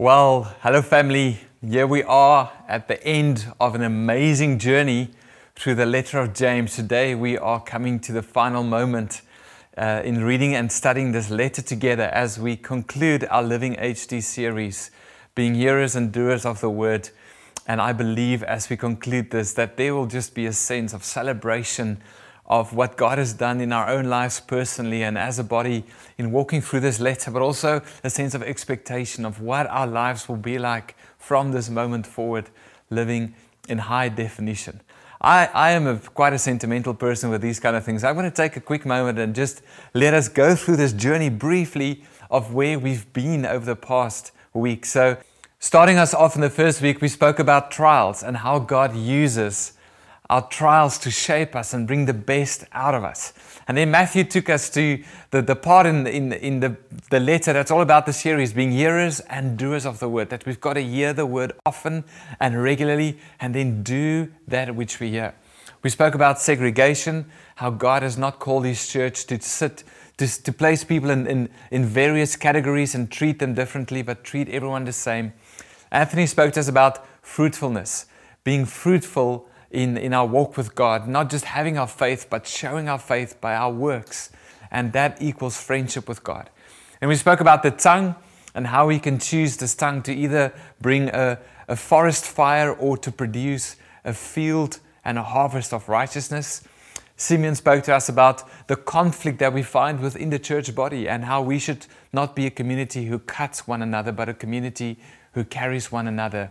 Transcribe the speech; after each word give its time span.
Well, 0.00 0.44
hello, 0.62 0.80
family. 0.80 1.40
Here 1.60 1.86
we 1.86 2.02
are 2.04 2.50
at 2.66 2.88
the 2.88 3.04
end 3.04 3.52
of 3.60 3.74
an 3.74 3.82
amazing 3.82 4.58
journey 4.58 5.10
through 5.54 5.74
the 5.74 5.84
letter 5.84 6.18
of 6.18 6.32
James. 6.32 6.74
Today, 6.74 7.14
we 7.14 7.36
are 7.36 7.60
coming 7.60 8.00
to 8.00 8.12
the 8.12 8.22
final 8.22 8.62
moment 8.62 9.20
uh, 9.76 10.00
in 10.02 10.24
reading 10.24 10.54
and 10.54 10.72
studying 10.72 11.12
this 11.12 11.28
letter 11.28 11.60
together 11.60 12.04
as 12.04 12.38
we 12.38 12.56
conclude 12.56 13.26
our 13.26 13.42
Living 13.42 13.76
HD 13.76 14.22
series, 14.22 14.90
being 15.34 15.54
hearers 15.54 15.94
and 15.94 16.10
doers 16.10 16.46
of 16.46 16.62
the 16.62 16.70
word. 16.70 17.10
And 17.66 17.78
I 17.78 17.92
believe 17.92 18.42
as 18.44 18.70
we 18.70 18.78
conclude 18.78 19.30
this, 19.30 19.52
that 19.52 19.76
there 19.76 19.94
will 19.94 20.06
just 20.06 20.34
be 20.34 20.46
a 20.46 20.54
sense 20.54 20.94
of 20.94 21.04
celebration 21.04 22.02
of 22.50 22.74
what 22.74 22.96
God 22.96 23.16
has 23.18 23.32
done 23.32 23.60
in 23.60 23.72
our 23.72 23.88
own 23.88 24.06
lives 24.06 24.40
personally 24.40 25.04
and 25.04 25.16
as 25.16 25.38
a 25.38 25.44
body 25.44 25.84
in 26.18 26.32
walking 26.32 26.60
through 26.60 26.80
this 26.80 26.98
letter, 26.98 27.30
but 27.30 27.42
also 27.42 27.80
a 28.02 28.10
sense 28.10 28.34
of 28.34 28.42
expectation 28.42 29.24
of 29.24 29.40
what 29.40 29.68
our 29.68 29.86
lives 29.86 30.28
will 30.28 30.36
be 30.36 30.58
like 30.58 30.96
from 31.16 31.52
this 31.52 31.70
moment 31.70 32.08
forward, 32.08 32.50
living 32.90 33.34
in 33.68 33.78
high 33.78 34.08
definition. 34.08 34.80
I, 35.20 35.46
I 35.54 35.70
am 35.70 35.86
a, 35.86 35.98
quite 35.98 36.32
a 36.32 36.38
sentimental 36.38 36.92
person 36.92 37.30
with 37.30 37.40
these 37.40 37.60
kind 37.60 37.76
of 37.76 37.84
things. 37.84 38.02
I'm 38.02 38.16
going 38.16 38.28
to 38.28 38.34
take 38.34 38.56
a 38.56 38.60
quick 38.60 38.84
moment 38.84 39.20
and 39.20 39.32
just 39.32 39.62
let 39.94 40.12
us 40.12 40.26
go 40.26 40.56
through 40.56 40.76
this 40.76 40.92
journey 40.92 41.28
briefly 41.28 42.02
of 42.32 42.52
where 42.52 42.80
we've 42.80 43.10
been 43.12 43.46
over 43.46 43.64
the 43.64 43.76
past 43.76 44.32
week. 44.54 44.86
So, 44.86 45.18
starting 45.60 45.98
us 45.98 46.14
off 46.14 46.34
in 46.34 46.40
the 46.40 46.50
first 46.50 46.82
week, 46.82 47.00
we 47.00 47.06
spoke 47.06 47.38
about 47.38 47.70
trials 47.70 48.24
and 48.24 48.38
how 48.38 48.58
God 48.58 48.96
uses 48.96 49.74
our 50.30 50.46
trials 50.48 50.96
to 50.96 51.10
shape 51.10 51.56
us 51.56 51.74
and 51.74 51.88
bring 51.88 52.06
the 52.06 52.14
best 52.14 52.64
out 52.72 52.94
of 52.94 53.02
us. 53.02 53.32
And 53.66 53.76
then 53.76 53.90
Matthew 53.90 54.22
took 54.22 54.48
us 54.48 54.70
to 54.70 55.02
the, 55.32 55.42
the 55.42 55.56
part 55.56 55.86
in, 55.86 56.06
in, 56.06 56.32
in 56.32 56.60
the, 56.60 56.76
the 57.10 57.18
letter 57.18 57.52
that's 57.52 57.72
all 57.72 57.82
about 57.82 58.06
the 58.06 58.12
series 58.12 58.52
being 58.52 58.70
hearers 58.70 59.18
and 59.20 59.58
doers 59.58 59.84
of 59.84 59.98
the 59.98 60.08
word, 60.08 60.30
that 60.30 60.46
we've 60.46 60.60
got 60.60 60.74
to 60.74 60.82
hear 60.82 61.12
the 61.12 61.26
word 61.26 61.52
often 61.66 62.04
and 62.38 62.62
regularly 62.62 63.18
and 63.40 63.56
then 63.56 63.82
do 63.82 64.30
that 64.46 64.72
which 64.76 65.00
we 65.00 65.10
hear. 65.10 65.34
We 65.82 65.90
spoke 65.90 66.14
about 66.14 66.40
segregation, 66.40 67.26
how 67.56 67.70
God 67.70 68.04
has 68.04 68.16
not 68.16 68.38
called 68.38 68.64
His 68.64 68.86
church 68.86 69.26
to 69.26 69.42
sit, 69.42 69.82
to, 70.18 70.42
to 70.44 70.52
place 70.52 70.84
people 70.84 71.10
in, 71.10 71.26
in, 71.26 71.48
in 71.72 71.84
various 71.84 72.36
categories 72.36 72.94
and 72.94 73.10
treat 73.10 73.40
them 73.40 73.54
differently, 73.54 74.02
but 74.02 74.22
treat 74.22 74.48
everyone 74.48 74.84
the 74.84 74.92
same. 74.92 75.32
Anthony 75.90 76.26
spoke 76.26 76.52
to 76.52 76.60
us 76.60 76.68
about 76.68 77.04
fruitfulness, 77.20 78.06
being 78.44 78.64
fruitful 78.64 79.48
in, 79.70 79.96
in 79.96 80.12
our 80.12 80.26
walk 80.26 80.56
with 80.56 80.74
God, 80.74 81.06
not 81.08 81.30
just 81.30 81.44
having 81.44 81.78
our 81.78 81.86
faith, 81.86 82.26
but 82.28 82.46
showing 82.46 82.88
our 82.88 82.98
faith 82.98 83.40
by 83.40 83.54
our 83.54 83.72
works. 83.72 84.30
And 84.70 84.92
that 84.92 85.20
equals 85.20 85.60
friendship 85.60 86.08
with 86.08 86.22
God. 86.22 86.50
And 87.00 87.08
we 87.08 87.16
spoke 87.16 87.40
about 87.40 87.62
the 87.62 87.70
tongue 87.70 88.14
and 88.54 88.66
how 88.66 88.86
we 88.86 88.98
can 88.98 89.18
choose 89.18 89.56
this 89.56 89.74
tongue 89.74 90.02
to 90.02 90.12
either 90.12 90.52
bring 90.80 91.08
a, 91.08 91.38
a 91.68 91.76
forest 91.76 92.26
fire 92.26 92.72
or 92.72 92.96
to 92.98 93.12
produce 93.12 93.76
a 94.04 94.12
field 94.12 94.80
and 95.04 95.18
a 95.18 95.22
harvest 95.22 95.72
of 95.72 95.88
righteousness. 95.88 96.62
Simeon 97.16 97.54
spoke 97.54 97.84
to 97.84 97.94
us 97.94 98.08
about 98.08 98.44
the 98.66 98.76
conflict 98.76 99.38
that 99.38 99.52
we 99.52 99.62
find 99.62 100.00
within 100.00 100.30
the 100.30 100.38
church 100.38 100.74
body 100.74 101.08
and 101.08 101.24
how 101.24 101.42
we 101.42 101.58
should 101.58 101.86
not 102.12 102.34
be 102.34 102.46
a 102.46 102.50
community 102.50 103.06
who 103.06 103.18
cuts 103.18 103.66
one 103.66 103.82
another, 103.82 104.10
but 104.10 104.28
a 104.28 104.34
community 104.34 104.98
who 105.32 105.44
carries 105.44 105.92
one 105.92 106.06
another. 106.06 106.50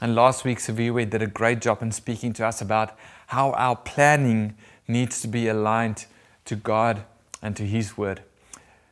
And 0.00 0.14
last 0.14 0.44
week, 0.44 0.58
Saviwe 0.58 1.10
did 1.10 1.22
a 1.22 1.26
great 1.26 1.60
job 1.60 1.82
in 1.82 1.90
speaking 1.90 2.32
to 2.34 2.46
us 2.46 2.60
about 2.60 2.96
how 3.28 3.50
our 3.52 3.74
planning 3.74 4.54
needs 4.86 5.20
to 5.22 5.28
be 5.28 5.48
aligned 5.48 6.06
to 6.44 6.54
God 6.54 7.02
and 7.42 7.56
to 7.56 7.66
His 7.66 7.98
Word. 7.98 8.22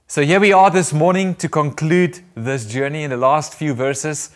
So 0.09 0.23
here 0.23 0.41
we 0.41 0.53
are 0.53 0.69
this 0.69 0.93
morning 0.93 1.37
to 1.37 1.49
conclude 1.49 2.21
this 2.35 2.67
journey 2.67 3.05
in 3.05 3.11
the 3.11 3.17
last 3.17 3.55
few 3.55 3.73
verses 3.73 4.31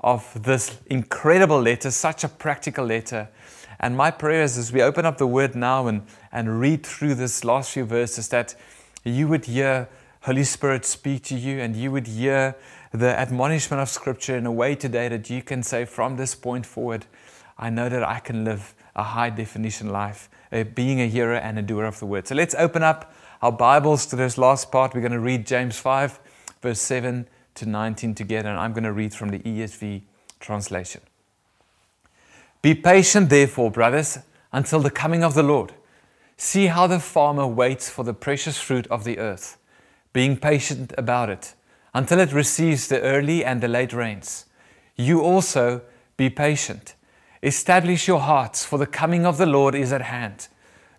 of 0.00 0.42
this 0.42 0.78
incredible 0.86 1.60
letter, 1.60 1.90
such 1.90 2.24
a 2.24 2.28
practical 2.28 2.86
letter. 2.86 3.28
And 3.78 3.94
my 3.94 4.10
prayer 4.10 4.42
is 4.42 4.56
as 4.56 4.72
we 4.72 4.80
open 4.80 5.04
up 5.04 5.18
the 5.18 5.26
Word 5.26 5.54
now 5.54 5.88
and, 5.88 6.06
and 6.32 6.58
read 6.58 6.86
through 6.86 7.16
this 7.16 7.44
last 7.44 7.70
few 7.70 7.84
verses 7.84 8.28
that 8.28 8.54
you 9.04 9.28
would 9.28 9.44
hear 9.44 9.88
Holy 10.22 10.44
Spirit 10.44 10.86
speak 10.86 11.22
to 11.24 11.34
you 11.34 11.60
and 11.60 11.76
you 11.76 11.92
would 11.92 12.06
hear 12.06 12.56
the 12.98 13.18
admonishment 13.18 13.82
of 13.82 13.88
Scripture 13.88 14.36
in 14.36 14.46
a 14.46 14.52
way 14.52 14.76
today 14.76 15.08
that 15.08 15.28
you 15.28 15.42
can 15.42 15.64
say, 15.64 15.84
from 15.84 16.16
this 16.16 16.36
point 16.36 16.64
forward, 16.64 17.06
I 17.58 17.68
know 17.68 17.88
that 17.88 18.04
I 18.04 18.20
can 18.20 18.44
live 18.44 18.72
a 18.94 19.02
high 19.02 19.30
definition 19.30 19.88
life, 19.88 20.28
uh, 20.52 20.62
being 20.62 21.00
a 21.00 21.08
hearer 21.08 21.34
and 21.34 21.58
a 21.58 21.62
doer 21.62 21.86
of 21.86 21.98
the 21.98 22.06
word. 22.06 22.28
So 22.28 22.36
let's 22.36 22.54
open 22.54 22.84
up 22.84 23.12
our 23.42 23.50
Bibles 23.50 24.06
to 24.06 24.16
this 24.16 24.38
last 24.38 24.70
part. 24.70 24.94
We're 24.94 25.00
going 25.00 25.10
to 25.10 25.18
read 25.18 25.44
James 25.44 25.76
5, 25.76 26.20
verse 26.62 26.80
7 26.80 27.26
to 27.56 27.66
19 27.66 28.14
together, 28.14 28.48
and 28.48 28.60
I'm 28.60 28.72
going 28.72 28.84
to 28.84 28.92
read 28.92 29.12
from 29.12 29.30
the 29.30 29.40
ESV 29.40 30.02
translation. 30.38 31.00
Be 32.62 32.76
patient, 32.76 33.28
therefore, 33.28 33.72
brothers, 33.72 34.20
until 34.52 34.78
the 34.78 34.90
coming 34.90 35.24
of 35.24 35.34
the 35.34 35.42
Lord. 35.42 35.72
See 36.36 36.66
how 36.66 36.86
the 36.86 37.00
farmer 37.00 37.46
waits 37.46 37.90
for 37.90 38.04
the 38.04 38.14
precious 38.14 38.60
fruit 38.60 38.86
of 38.86 39.02
the 39.02 39.18
earth, 39.18 39.58
being 40.12 40.36
patient 40.36 40.92
about 40.96 41.28
it 41.28 41.54
until 41.94 42.18
it 42.18 42.32
receives 42.32 42.88
the 42.88 43.00
early 43.00 43.44
and 43.44 43.60
the 43.60 43.68
late 43.68 43.92
rains. 43.92 44.46
You 44.96 45.22
also 45.22 45.82
be 46.16 46.28
patient. 46.28 46.94
Establish 47.42 48.08
your 48.08 48.20
hearts, 48.20 48.64
for 48.64 48.78
the 48.78 48.86
coming 48.86 49.24
of 49.24 49.38
the 49.38 49.46
Lord 49.46 49.74
is 49.74 49.92
at 49.92 50.02
hand. 50.02 50.48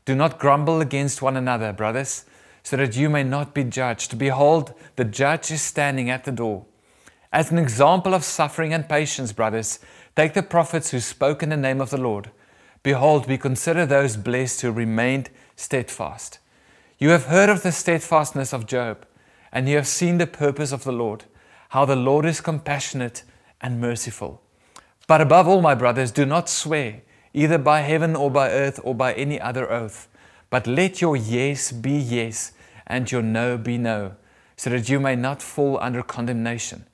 Do 0.06 0.16
not 0.16 0.40
grumble 0.40 0.80
against 0.80 1.22
one 1.22 1.36
another, 1.36 1.74
brothers, 1.74 2.26
so 2.64 2.78
that 2.78 2.96
you 2.96 3.10
may 3.10 3.24
not 3.24 3.54
be 3.54 3.64
judged. 3.64 4.18
Behold, 4.18 4.74
the 4.96 5.06
judge 5.06 5.52
is 5.52 5.62
standing 5.62 6.10
at 6.10 6.24
the 6.24 6.32
door. 6.32 6.66
As 7.34 7.52
an 7.52 7.58
example 7.58 8.14
of 8.14 8.24
suffering 8.24 8.74
and 8.74 8.88
patience, 8.88 9.34
brothers, 9.34 9.80
take 10.16 10.34
the 10.34 10.44
prophets 10.44 10.92
who 10.92 11.00
spoke 11.00 11.44
in 11.44 11.50
the 11.50 11.58
name 11.58 11.82
of 11.82 11.90
the 11.90 12.00
Lord. 12.00 12.32
Behold, 12.84 13.28
we 13.28 13.38
consider 13.38 13.86
those 13.86 14.16
blessed 14.16 14.62
who 14.62 14.72
remained 14.72 15.30
steadfast. 15.56 16.40
You 16.98 17.10
have 17.10 17.26
heard 17.26 17.50
of 17.50 17.64
the 17.64 17.72
steadfastness 17.72 18.54
of 18.54 18.68
Job 18.68 19.06
and 19.56 19.70
you 19.70 19.78
have 19.78 19.88
seen 19.88 20.18
the 20.18 20.28
purpose 20.28 20.74
of 20.74 20.84
the 20.84 20.92
Lord, 20.92 21.24
how 21.70 21.86
the 21.86 21.96
Lord 21.96 22.26
is 22.26 22.42
compassionate 22.42 23.24
and 23.62 23.80
merciful. 23.80 24.42
But 25.08 25.22
above 25.22 25.48
all, 25.48 25.62
my 25.62 25.74
brothers, 25.74 26.12
do 26.12 26.26
not 26.26 26.50
swear, 26.50 27.04
either 27.34 27.58
by 27.58 27.80
heaven 27.80 28.18
or 28.18 28.30
by 28.30 28.50
earth 28.50 28.82
or 28.84 28.94
by 28.94 29.14
any 29.14 29.40
other 29.40 29.72
oath, 29.72 30.10
but 30.50 30.68
let 30.68 31.00
your 31.00 31.16
yes 31.16 31.72
be 31.72 31.94
yes 31.94 32.52
and 32.86 33.10
your 33.10 33.22
no 33.22 33.58
be 33.58 33.78
no, 33.78 34.16
so 34.58 34.70
that 34.72 34.90
you 34.90 35.00
may 35.00 35.16
not 35.16 35.42
fall 35.42 35.80
under 35.80 36.04
condemnation. 36.04 36.86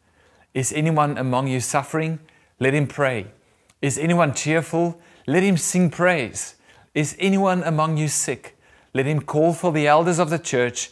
Is 0.54 0.72
anyone 0.72 1.18
among 1.18 1.48
you 1.48 1.62
suffering? 1.62 2.20
Let 2.60 2.76
him 2.76 2.86
pray. 2.86 3.26
Is 3.82 3.98
anyone 3.98 4.36
cheerful? 4.36 5.02
Let 5.26 5.42
him 5.42 5.58
sing 5.58 5.90
praise. 5.90 6.56
Is 6.94 7.16
anyone 7.18 7.64
among 7.64 7.98
you 7.98 8.08
sick? 8.08 8.56
Let 8.94 9.08
him 9.08 9.22
call 9.22 9.54
for 9.54 9.72
the 9.72 9.88
elders 9.88 10.20
of 10.20 10.30
the 10.30 10.38
church 10.38 10.92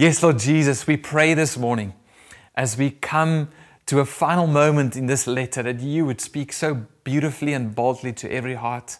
Yes, 0.00 0.22
Lord 0.22 0.38
Jesus, 0.38 0.86
we 0.86 0.96
pray 0.96 1.34
this 1.34 1.58
morning 1.58 1.92
as 2.54 2.78
we 2.78 2.92
come 2.92 3.48
to 3.86 3.98
a 3.98 4.04
final 4.04 4.46
moment 4.46 4.94
in 4.94 5.06
this 5.06 5.26
letter 5.26 5.60
that 5.64 5.80
you 5.80 6.06
would 6.06 6.20
speak 6.20 6.52
so 6.52 6.86
beautifully 7.02 7.52
and 7.52 7.74
boldly 7.74 8.12
to 8.12 8.30
every 8.30 8.54
heart, 8.54 8.98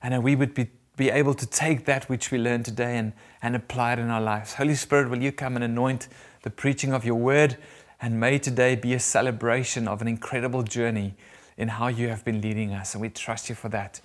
and 0.00 0.14
that 0.14 0.22
we 0.22 0.36
would 0.36 0.54
be, 0.54 0.68
be 0.96 1.10
able 1.10 1.34
to 1.34 1.44
take 1.44 1.86
that 1.86 2.08
which 2.08 2.30
we 2.30 2.38
learned 2.38 2.64
today 2.64 2.98
and, 2.98 3.14
and 3.42 3.56
apply 3.56 3.94
it 3.94 3.98
in 3.98 4.10
our 4.10 4.20
lives. 4.20 4.54
Holy 4.54 4.76
Spirit, 4.76 5.10
will 5.10 5.20
you 5.20 5.32
come 5.32 5.56
and 5.56 5.64
anoint 5.64 6.06
the 6.44 6.50
preaching 6.50 6.92
of 6.92 7.04
your 7.04 7.16
word? 7.16 7.56
And 8.00 8.20
may 8.20 8.38
today 8.38 8.76
be 8.76 8.94
a 8.94 9.00
celebration 9.00 9.88
of 9.88 10.00
an 10.00 10.06
incredible 10.06 10.62
journey 10.62 11.16
in 11.56 11.66
how 11.66 11.88
you 11.88 12.10
have 12.10 12.24
been 12.24 12.40
leading 12.40 12.72
us. 12.72 12.94
And 12.94 13.02
we 13.02 13.08
trust 13.08 13.48
you 13.48 13.56
for 13.56 13.70
that. 13.70 14.00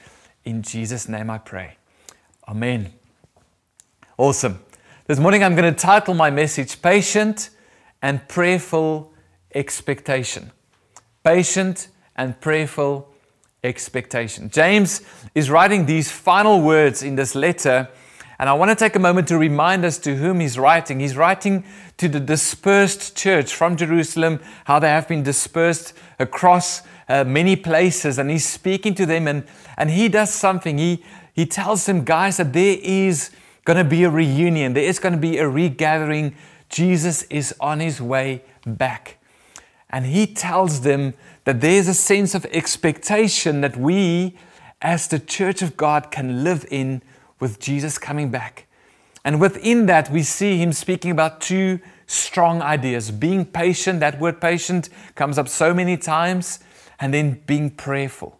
In 0.46 0.64
Jesus' 0.64 1.08
name 1.08 1.30
I 1.30 1.38
pray. 1.38 1.78
Amen. 2.48 2.92
Awesome. 4.18 4.62
This 5.06 5.20
morning 5.20 5.44
I'm 5.44 5.54
going 5.54 5.72
to 5.72 5.78
title 5.78 6.14
my 6.14 6.30
message 6.30 6.82
Patient 6.82 7.50
and 8.02 8.26
Prayerful 8.30 9.12
Expectation. 9.54 10.54
Patient 11.26 11.90
and 12.16 12.40
Prayerful 12.40 13.14
Expectation. 13.66 14.50
James 14.50 15.02
is 15.36 15.50
writing 15.50 15.86
these 15.86 16.10
final 16.10 16.62
words 16.62 17.04
in 17.04 17.18
this 17.18 17.36
letter, 17.36 17.90
and 18.40 18.48
I 18.48 18.54
want 18.54 18.72
to 18.72 18.76
take 18.76 18.96
a 18.96 19.00
moment 19.00 19.28
to 19.28 19.38
remind 19.38 19.84
us 19.84 19.98
to 20.00 20.16
whom 20.16 20.40
he's 20.40 20.58
writing. 20.58 21.02
He's 21.02 21.18
writing 21.18 21.66
to 21.98 22.08
the 22.08 22.22
dispersed 22.22 23.14
church 23.14 23.54
from 23.54 23.76
Jerusalem, 23.76 24.40
how 24.64 24.80
they 24.80 24.88
have 24.88 25.10
been 25.10 25.22
dispersed 25.22 25.92
across 26.18 26.82
uh, 27.10 27.26
many 27.26 27.58
places, 27.58 28.20
and 28.20 28.32
he's 28.32 28.48
speaking 28.48 28.96
to 28.96 29.06
them, 29.06 29.28
and, 29.28 29.44
and 29.78 29.90
he 29.90 30.08
does 30.08 30.34
something. 30.34 30.78
He, 30.78 31.04
he 31.34 31.46
tells 31.46 31.88
them, 31.88 32.06
guys, 32.06 32.38
that 32.38 32.54
there 32.54 32.78
is 32.82 33.32
going 33.66 33.78
to 33.78 33.84
be 33.84 34.04
a 34.04 34.10
reunion, 34.10 34.74
there 34.74 34.84
is 34.84 35.00
going 35.00 35.14
to 35.14 35.20
be 35.20 35.38
a 35.38 35.48
regathering. 35.48 36.36
Jesus 36.70 37.24
is 37.24 37.54
on 37.60 37.80
his 37.80 38.02
way 38.02 38.44
back. 38.66 39.18
And 39.90 40.06
he 40.06 40.26
tells 40.26 40.82
them 40.82 41.14
that 41.44 41.62
there's 41.62 41.88
a 41.88 41.94
sense 41.94 42.34
of 42.34 42.46
expectation 42.48 43.62
that 43.62 43.78
we, 43.78 44.36
as 44.82 45.08
the 45.08 45.20
church 45.20 45.62
of 45.62 45.78
God, 45.78 46.10
can 46.10 46.44
live 46.44 46.66
in 46.72 47.02
with 47.40 47.60
Jesus 47.60 47.98
coming 47.98 48.32
back. 48.32 48.66
And 49.24 49.40
within 49.40 49.86
that, 49.86 50.10
we 50.10 50.24
see 50.24 50.58
him 50.58 50.74
speaking 50.74 51.12
about 51.12 51.42
two 51.42 51.80
strong 52.08 52.62
ideas 52.62 53.12
being 53.12 53.46
patient, 53.46 54.00
that 54.02 54.20
word 54.20 54.42
patient 54.42 54.90
comes 55.16 55.38
up 55.38 55.48
so 55.48 55.74
many 55.74 55.98
times, 55.98 56.60
and 57.00 57.14
then 57.14 57.42
being 57.46 57.70
prayerful. 57.70 58.40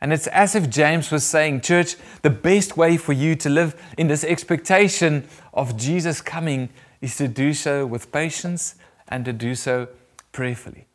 And 0.00 0.12
it's 0.12 0.26
as 0.28 0.54
if 0.54 0.70
James 0.70 1.10
was 1.10 1.24
saying, 1.24 1.60
Church, 1.60 1.96
the 2.22 2.30
best 2.30 2.76
way 2.76 2.96
for 2.96 3.12
you 3.12 3.34
to 3.36 3.50
live 3.50 3.80
in 3.98 4.08
this 4.08 4.24
expectation 4.24 5.28
of 5.52 5.76
Jesus 5.76 6.20
coming 6.20 6.70
is 7.00 7.16
to 7.16 7.28
do 7.28 7.52
so 7.52 7.84
with 7.86 8.10
patience 8.10 8.76
and 9.08 9.24
to 9.24 9.32
do 9.32 9.54
so 9.54 9.88
prayerfully. 10.32 10.86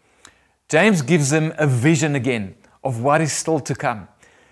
James 0.69 1.03
gives 1.03 1.29
them 1.29 1.53
a 1.57 1.67
vision 1.67 2.15
again 2.15 2.55
of 2.83 3.01
what 3.01 3.21
is 3.21 3.31
still 3.31 3.59
to 3.59 3.75
come. 3.75 4.07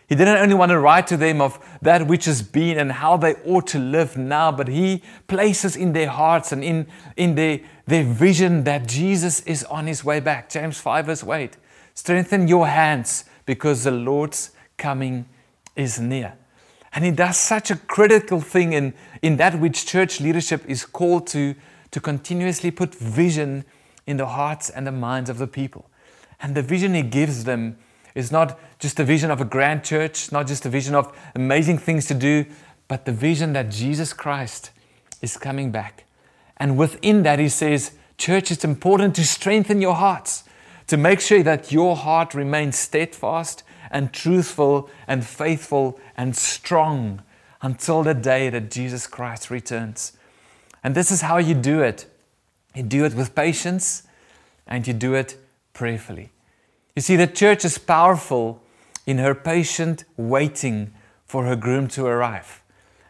He 0.08 0.16
didn't 0.16 0.38
only 0.38 0.54
want 0.54 0.70
to 0.70 0.80
write 0.80 1.08
to 1.08 1.18
them 1.18 1.42
of 1.42 1.58
that 1.82 2.06
which 2.06 2.26
has 2.26 2.44
been 2.44 2.78
and 2.78 2.92
how 2.92 3.18
they 3.18 3.34
ought 3.46 3.66
to 3.68 3.80
live 3.80 4.18
now, 4.18 4.52
but 4.52 4.68
he 4.68 5.02
places 5.28 5.76
in 5.76 5.94
their 5.94 6.10
hearts 6.10 6.52
and 6.52 6.64
in, 6.64 6.86
in 7.18 7.34
their, 7.34 7.62
their 7.88 8.04
vision 8.04 8.64
that 8.66 8.88
Jesus 8.88 9.40
is 9.42 9.64
on 9.64 9.88
his 9.88 10.04
way 10.04 10.20
back. 10.20 10.50
James 10.50 10.78
5, 10.80 11.06
verse 11.08 11.24
8. 11.24 11.58
Strengthen 11.96 12.48
your 12.48 12.68
hands 12.68 13.26
because 13.46 13.84
the 13.84 13.92
Lord's 13.92 14.52
coming 14.78 15.26
is 15.76 16.00
near. 16.00 16.34
And 16.94 17.04
he 17.04 17.12
does 17.12 17.38
such 17.38 17.72
a 17.72 17.76
critical 17.76 18.40
thing 18.40 18.74
in, 18.74 18.94
in 19.22 19.38
that 19.38 19.60
which 19.60 19.86
church 19.86 20.22
leadership 20.22 20.64
is 20.68 20.86
called 20.86 21.28
to, 21.28 21.56
to 21.92 22.00
continuously 22.00 22.70
put 22.72 22.94
vision 22.94 23.66
in 24.06 24.18
the 24.18 24.28
hearts 24.28 24.70
and 24.70 24.86
the 24.86 24.92
minds 24.92 25.30
of 25.30 25.38
the 25.38 25.48
people. 25.48 25.90
And 26.40 26.56
the 26.56 26.62
vision 26.62 26.94
he 26.94 27.02
gives 27.02 27.46
them 27.46 27.78
is 28.14 28.32
not 28.32 28.60
just 28.78 29.00
a 29.00 29.04
vision 29.04 29.32
of 29.32 29.42
a 29.42 29.46
grand 29.46 29.84
church, 29.84 30.32
not 30.32 30.46
just 30.46 30.66
a 30.66 30.70
vision 30.70 30.94
of 30.94 31.18
amazing 31.36 31.80
things 31.80 32.06
to 32.08 32.14
do, 32.14 32.46
but 32.88 33.06
the 33.06 33.12
vision 33.12 33.54
that 33.54 33.70
Jesus 33.70 34.14
Christ 34.14 34.72
is 35.22 35.38
coming 35.38 35.72
back. 35.72 36.04
And 36.58 36.78
within 36.78 37.24
that, 37.24 37.40
he 37.40 37.50
says, 37.50 37.94
Church, 38.18 38.52
it's 38.52 38.64
important 38.64 39.16
to 39.16 39.26
strengthen 39.26 39.82
your 39.82 39.96
hearts 39.96 40.44
to 40.88 40.98
make 40.98 41.20
sure 41.20 41.44
that 41.44 41.72
your 41.72 41.96
heart 41.96 42.34
remains 42.34 42.78
steadfast 42.78 43.64
and 43.90 44.12
truthful 44.12 44.90
and 45.08 45.26
faithful 45.26 46.00
and 46.18 46.36
strong 46.36 47.22
until 47.62 48.04
the 48.04 48.14
day 48.14 48.50
that 48.50 48.72
Jesus 48.72 49.08
Christ 49.08 49.50
returns. 49.50 50.14
And 50.84 50.96
this 50.96 51.12
is 51.12 51.22
how 51.22 51.38
you 51.38 51.54
do 51.54 51.82
it 51.82 52.08
you 52.76 52.84
do 52.84 53.06
it 53.06 53.14
with 53.14 53.36
patience 53.36 54.04
and 54.66 54.88
you 54.88 54.94
do 54.94 55.14
it 55.14 55.38
prayerfully. 55.74 56.32
You 56.96 57.02
see, 57.02 57.16
the 57.16 57.28
church 57.28 57.66
is 57.66 57.78
powerful 57.78 58.64
in 59.06 59.18
her 59.18 59.36
patient 59.36 60.06
waiting 60.18 60.94
for 61.26 61.46
her 61.46 61.56
groom 61.56 61.88
to 61.90 62.06
arrive. 62.06 62.64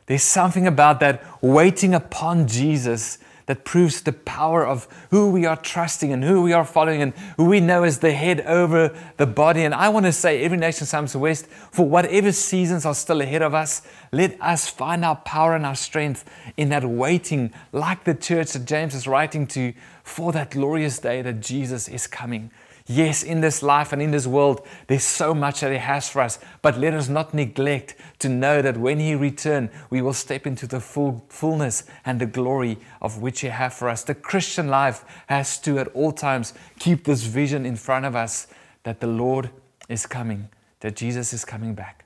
There's 0.06 0.24
something 0.24 0.68
about 0.68 1.00
that 1.00 1.24
waiting 1.42 1.94
upon 1.94 2.48
Jesus 2.48 3.20
that 3.46 3.66
proves 3.66 4.02
the 4.02 4.14
power 4.14 4.66
of 4.66 4.88
who 5.10 5.30
we 5.30 5.46
are 5.46 5.58
trusting 5.58 6.14
and 6.14 6.24
who 6.24 6.42
we 6.42 6.54
are 6.54 6.66
following 6.66 7.02
and 7.02 7.14
who 7.38 7.46
we 7.46 7.60
know 7.60 7.84
as 7.84 8.00
the 8.00 8.12
head 8.12 8.42
over 8.42 8.96
the 9.18 9.26
body. 9.26 9.64
And 9.64 9.74
I 9.74 9.90
want 9.90 10.06
to 10.06 10.12
say, 10.12 10.44
every 10.44 10.58
nation 10.58 10.88
Somerset 10.88 11.22
West, 11.22 11.48
for 11.48 11.88
whatever 11.88 12.32
seasons 12.32 12.86
are 12.86 12.96
still 12.96 13.22
ahead 13.22 13.42
of 13.42 13.54
us, 13.54 13.82
let 14.12 14.40
us 14.42 14.70
find 14.70 15.04
our 15.04 15.18
power 15.18 15.56
and 15.56 15.66
our 15.66 15.76
strength 15.76 16.30
in 16.58 16.70
that 16.70 16.86
waiting, 16.86 17.54
like 17.72 18.04
the 18.04 18.16
church 18.16 18.54
that 18.54 18.66
James 18.66 18.96
is 18.96 19.08
writing 19.08 19.48
to, 19.48 19.74
for 20.04 20.32
that 20.32 20.52
glorious 20.52 21.00
day 21.00 21.22
that 21.22 21.40
Jesus 21.40 21.88
is 21.88 22.08
coming. 22.08 22.52
Yes, 22.86 23.24
in 23.24 23.40
this 23.40 23.64
life 23.64 23.94
and 23.94 24.02
in 24.02 24.12
this 24.12 24.28
world, 24.28 24.68
there's 24.88 25.06
so 25.06 25.34
much 25.34 25.62
that 25.62 25.72
He 25.72 25.78
has 25.78 26.10
for 26.10 26.22
us, 26.22 26.38
but 26.62 26.78
let 26.78 26.94
us 26.94 27.08
not 27.08 27.34
neglect 27.34 27.96
to 28.20 28.28
know 28.28 28.62
that 28.62 28.76
when 28.76 29.00
He 29.00 29.16
returns, 29.16 29.70
we 29.90 30.02
will 30.02 30.14
step 30.14 30.46
into 30.46 30.68
the 30.68 30.82
full 30.82 31.26
fullness 31.30 31.84
and 32.06 32.20
the 32.20 32.26
glory 32.26 32.78
of 33.02 33.22
which 33.22 33.40
He 33.40 33.48
has 33.48 33.74
for 33.74 33.88
us. 33.88 34.04
The 34.04 34.16
Christian 34.16 34.68
life 34.68 35.06
has 35.28 35.58
to, 35.62 35.80
at 35.80 35.88
all 35.90 36.12
times, 36.12 36.54
keep 36.78 37.06
this 37.06 37.24
vision 37.24 37.66
in 37.66 37.78
front 37.78 38.06
of 38.06 38.18
us 38.18 38.48
that 38.84 39.00
the 39.00 39.08
Lord 39.08 39.50
is 39.88 40.06
coming, 40.06 40.50
that 40.82 40.98
Jesus 40.98 41.32
is 41.32 41.46
coming 41.46 41.76
back. 41.76 42.04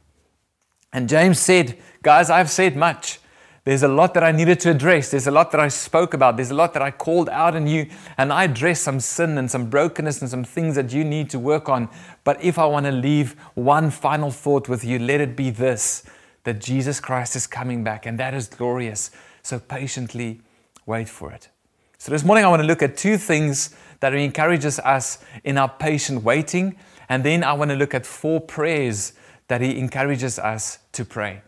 And 0.93 1.09
James 1.09 1.39
said, 1.39 1.77
Guys, 2.03 2.29
I've 2.29 2.51
said 2.51 2.75
much. 2.75 3.19
There's 3.67 3.83
a 3.83 3.89
lot 3.89 4.13
that 4.13 4.23
I 4.23 4.31
needed 4.31 4.61
to 4.61 4.71
address. 4.71 5.11
There's 5.11 5.27
a 5.27 5.31
lot 5.31 5.51
that 5.51 5.59
I 5.59 5.67
spoke 5.67 6.13
about. 6.13 6.37
There's 6.37 6.51
a 6.51 6.55
lot 6.55 6.71
that 6.71 6.81
I 6.81 6.89
called 6.89 7.27
out 7.27 7.53
in 7.53 7.67
you. 7.67 7.89
And 8.17 8.31
I 8.31 8.45
addressed 8.45 8.81
some 8.81 9.01
sin 9.01 9.37
and 9.37 9.51
some 9.51 9.69
brokenness 9.69 10.21
and 10.21 10.29
some 10.29 10.45
things 10.45 10.75
that 10.75 10.93
you 10.93 11.03
need 11.03 11.29
to 11.31 11.37
work 11.37 11.67
on. 11.67 11.89
But 12.23 12.41
if 12.41 12.57
I 12.57 12.65
want 12.65 12.85
to 12.85 12.93
leave 12.93 13.33
one 13.55 13.91
final 13.91 14.31
thought 14.31 14.69
with 14.69 14.85
you, 14.85 14.99
let 14.99 15.19
it 15.19 15.35
be 15.35 15.49
this 15.49 16.05
that 16.45 16.61
Jesus 16.61 17.01
Christ 17.01 17.35
is 17.35 17.45
coming 17.45 17.83
back. 17.83 18.05
And 18.05 18.17
that 18.21 18.33
is 18.33 18.47
glorious. 18.47 19.11
So 19.43 19.59
patiently 19.59 20.39
wait 20.85 21.09
for 21.09 21.33
it. 21.33 21.49
So 21.97 22.13
this 22.13 22.23
morning 22.23 22.45
I 22.45 22.47
want 22.47 22.61
to 22.61 22.67
look 22.67 22.81
at 22.81 22.95
two 22.95 23.17
things 23.17 23.75
that 23.99 24.13
he 24.13 24.23
encourages 24.23 24.79
us 24.79 25.21
in 25.43 25.57
our 25.57 25.67
patient 25.67 26.23
waiting. 26.23 26.77
And 27.09 27.21
then 27.21 27.43
I 27.43 27.51
want 27.51 27.71
to 27.71 27.75
look 27.75 27.93
at 27.93 28.05
four 28.05 28.39
prayers 28.39 29.11
that 29.49 29.59
he 29.59 29.77
encourages 29.77 30.39
us 30.39 30.79
to 30.93 31.03
pray. 31.03 31.41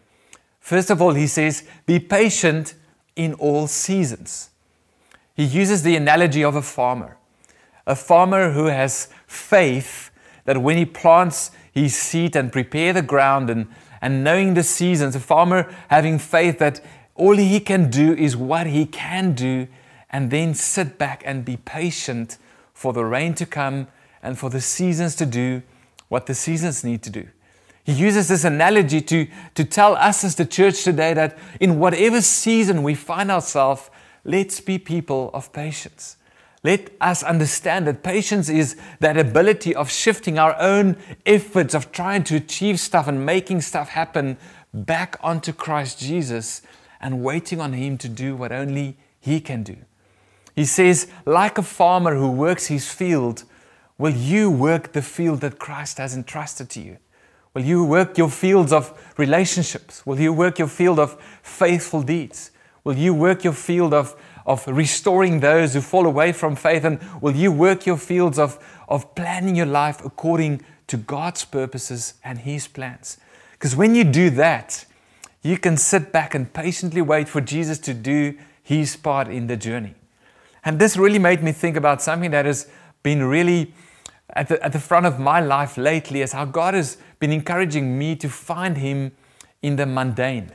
First 0.69 0.91
of 0.91 1.01
all, 1.01 1.15
he 1.15 1.25
says, 1.25 1.63
Be 1.87 1.99
patient 1.99 2.75
in 3.15 3.33
all 3.33 3.65
seasons. 3.65 4.51
He 5.33 5.43
uses 5.43 5.81
the 5.81 5.95
analogy 5.95 6.43
of 6.43 6.55
a 6.55 6.61
farmer, 6.61 7.17
a 7.87 7.95
farmer 7.95 8.51
who 8.51 8.65
has 8.65 9.09
faith 9.25 10.11
that 10.45 10.61
when 10.61 10.77
he 10.77 10.85
plants 10.85 11.49
his 11.71 11.95
seed 11.97 12.35
and 12.35 12.51
prepare 12.51 12.93
the 12.93 13.01
ground 13.01 13.49
and, 13.49 13.67
and 13.99 14.23
knowing 14.23 14.53
the 14.53 14.61
seasons, 14.61 15.15
a 15.15 15.19
farmer 15.19 15.75
having 15.87 16.19
faith 16.19 16.59
that 16.59 16.81
all 17.15 17.35
he 17.35 17.59
can 17.59 17.89
do 17.89 18.13
is 18.13 18.37
what 18.37 18.67
he 18.67 18.85
can 18.85 19.33
do 19.33 19.67
and 20.11 20.29
then 20.29 20.53
sit 20.53 20.99
back 20.99 21.23
and 21.25 21.43
be 21.43 21.57
patient 21.57 22.37
for 22.75 22.93
the 22.93 23.05
rain 23.05 23.33
to 23.33 23.47
come 23.47 23.87
and 24.21 24.37
for 24.37 24.51
the 24.51 24.61
seasons 24.61 25.15
to 25.15 25.25
do 25.25 25.63
what 26.09 26.27
the 26.27 26.35
seasons 26.35 26.83
need 26.83 27.01
to 27.01 27.09
do. 27.09 27.27
He 27.83 27.93
uses 27.93 28.27
this 28.27 28.43
analogy 28.43 29.01
to, 29.01 29.27
to 29.55 29.63
tell 29.63 29.95
us 29.95 30.23
as 30.23 30.35
the 30.35 30.45
church 30.45 30.83
today 30.83 31.13
that 31.13 31.37
in 31.59 31.79
whatever 31.79 32.21
season 32.21 32.83
we 32.83 32.95
find 32.95 33.31
ourselves, 33.31 33.89
let's 34.23 34.59
be 34.59 34.77
people 34.77 35.31
of 35.33 35.51
patience. 35.53 36.17
Let 36.63 36.91
us 36.99 37.23
understand 37.23 37.87
that 37.87 38.03
patience 38.03 38.49
is 38.49 38.75
that 38.99 39.17
ability 39.17 39.73
of 39.73 39.89
shifting 39.89 40.37
our 40.37 40.59
own 40.59 40.97
efforts 41.25 41.73
of 41.73 41.91
trying 41.91 42.25
to 42.25 42.35
achieve 42.35 42.79
stuff 42.79 43.07
and 43.07 43.25
making 43.25 43.61
stuff 43.61 43.89
happen 43.89 44.37
back 44.73 45.17
onto 45.21 45.53
Christ 45.53 45.99
Jesus 45.99 46.61
and 46.99 47.23
waiting 47.23 47.61
on 47.61 47.73
Him 47.73 47.97
to 47.99 48.09
do 48.09 48.35
what 48.35 48.51
only 48.51 48.97
He 49.21 49.39
can 49.39 49.63
do. 49.63 49.77
He 50.59 50.65
says, 50.65 51.07
like 51.25 51.57
a 51.57 51.63
farmer 51.63 52.15
who 52.15 52.29
works 52.29 52.67
his 52.67 52.91
field, 52.91 53.45
will 53.97 54.13
you 54.13 54.51
work 54.51 54.91
the 54.91 55.01
field 55.01 55.39
that 55.39 55.57
Christ 55.57 55.99
has 55.99 56.13
entrusted 56.13 56.69
to 56.71 56.81
you? 56.81 56.97
Will 57.53 57.63
you 57.63 57.83
work 57.83 58.17
your 58.17 58.29
fields 58.29 58.71
of 58.71 58.93
relationships? 59.17 60.05
Will 60.05 60.19
you 60.19 60.31
work 60.31 60.59
your 60.59 60.67
field 60.67 60.99
of 60.99 61.19
faithful 61.41 62.01
deeds? 62.01 62.51
Will 62.83 62.97
you 62.97 63.13
work 63.13 63.43
your 63.43 63.53
field 63.53 63.93
of, 63.93 64.15
of 64.45 64.65
restoring 64.67 65.39
those 65.39 65.73
who 65.73 65.81
fall 65.81 66.05
away 66.05 66.31
from 66.31 66.55
faith? 66.55 66.83
And 66.83 66.99
will 67.21 67.35
you 67.35 67.51
work 67.51 67.85
your 67.85 67.97
fields 67.97 68.37
of, 68.37 68.63
of 68.87 69.15
planning 69.15 69.55
your 69.55 69.65
life 69.65 70.03
according 70.05 70.61
to 70.87 70.97
God's 70.97 71.43
purposes 71.45 72.15
and 72.23 72.39
His 72.39 72.67
plans? 72.67 73.17
Because 73.53 73.75
when 73.75 73.95
you 73.95 74.03
do 74.03 74.29
that, 74.31 74.85
you 75.41 75.57
can 75.57 75.77
sit 75.77 76.11
back 76.11 76.35
and 76.35 76.51
patiently 76.53 77.01
wait 77.01 77.27
for 77.27 77.41
Jesus 77.41 77.79
to 77.79 77.93
do 77.93 78.37
His 78.61 78.95
part 78.95 79.27
in 79.27 79.47
the 79.47 79.57
journey. 79.57 79.95
And 80.63 80.79
this 80.79 80.97
really 80.97 81.19
made 81.19 81.41
me 81.41 81.51
think 81.51 81.75
about 81.75 82.01
something 82.01 82.31
that 82.31 82.45
has 82.45 82.69
been 83.01 83.23
really 83.23 83.73
at 84.31 84.47
the, 84.47 84.63
at 84.63 84.73
the 84.73 84.79
front 84.79 85.05
of 85.05 85.19
my 85.19 85.39
life 85.39 85.77
lately 85.77 86.21
is 86.21 86.33
how 86.33 86.45
God 86.45 86.73
has 86.73 86.97
been 87.19 87.31
encouraging 87.31 87.97
me 87.97 88.15
to 88.15 88.29
find 88.29 88.77
Him 88.77 89.11
in 89.61 89.75
the 89.75 89.85
mundane, 89.85 90.51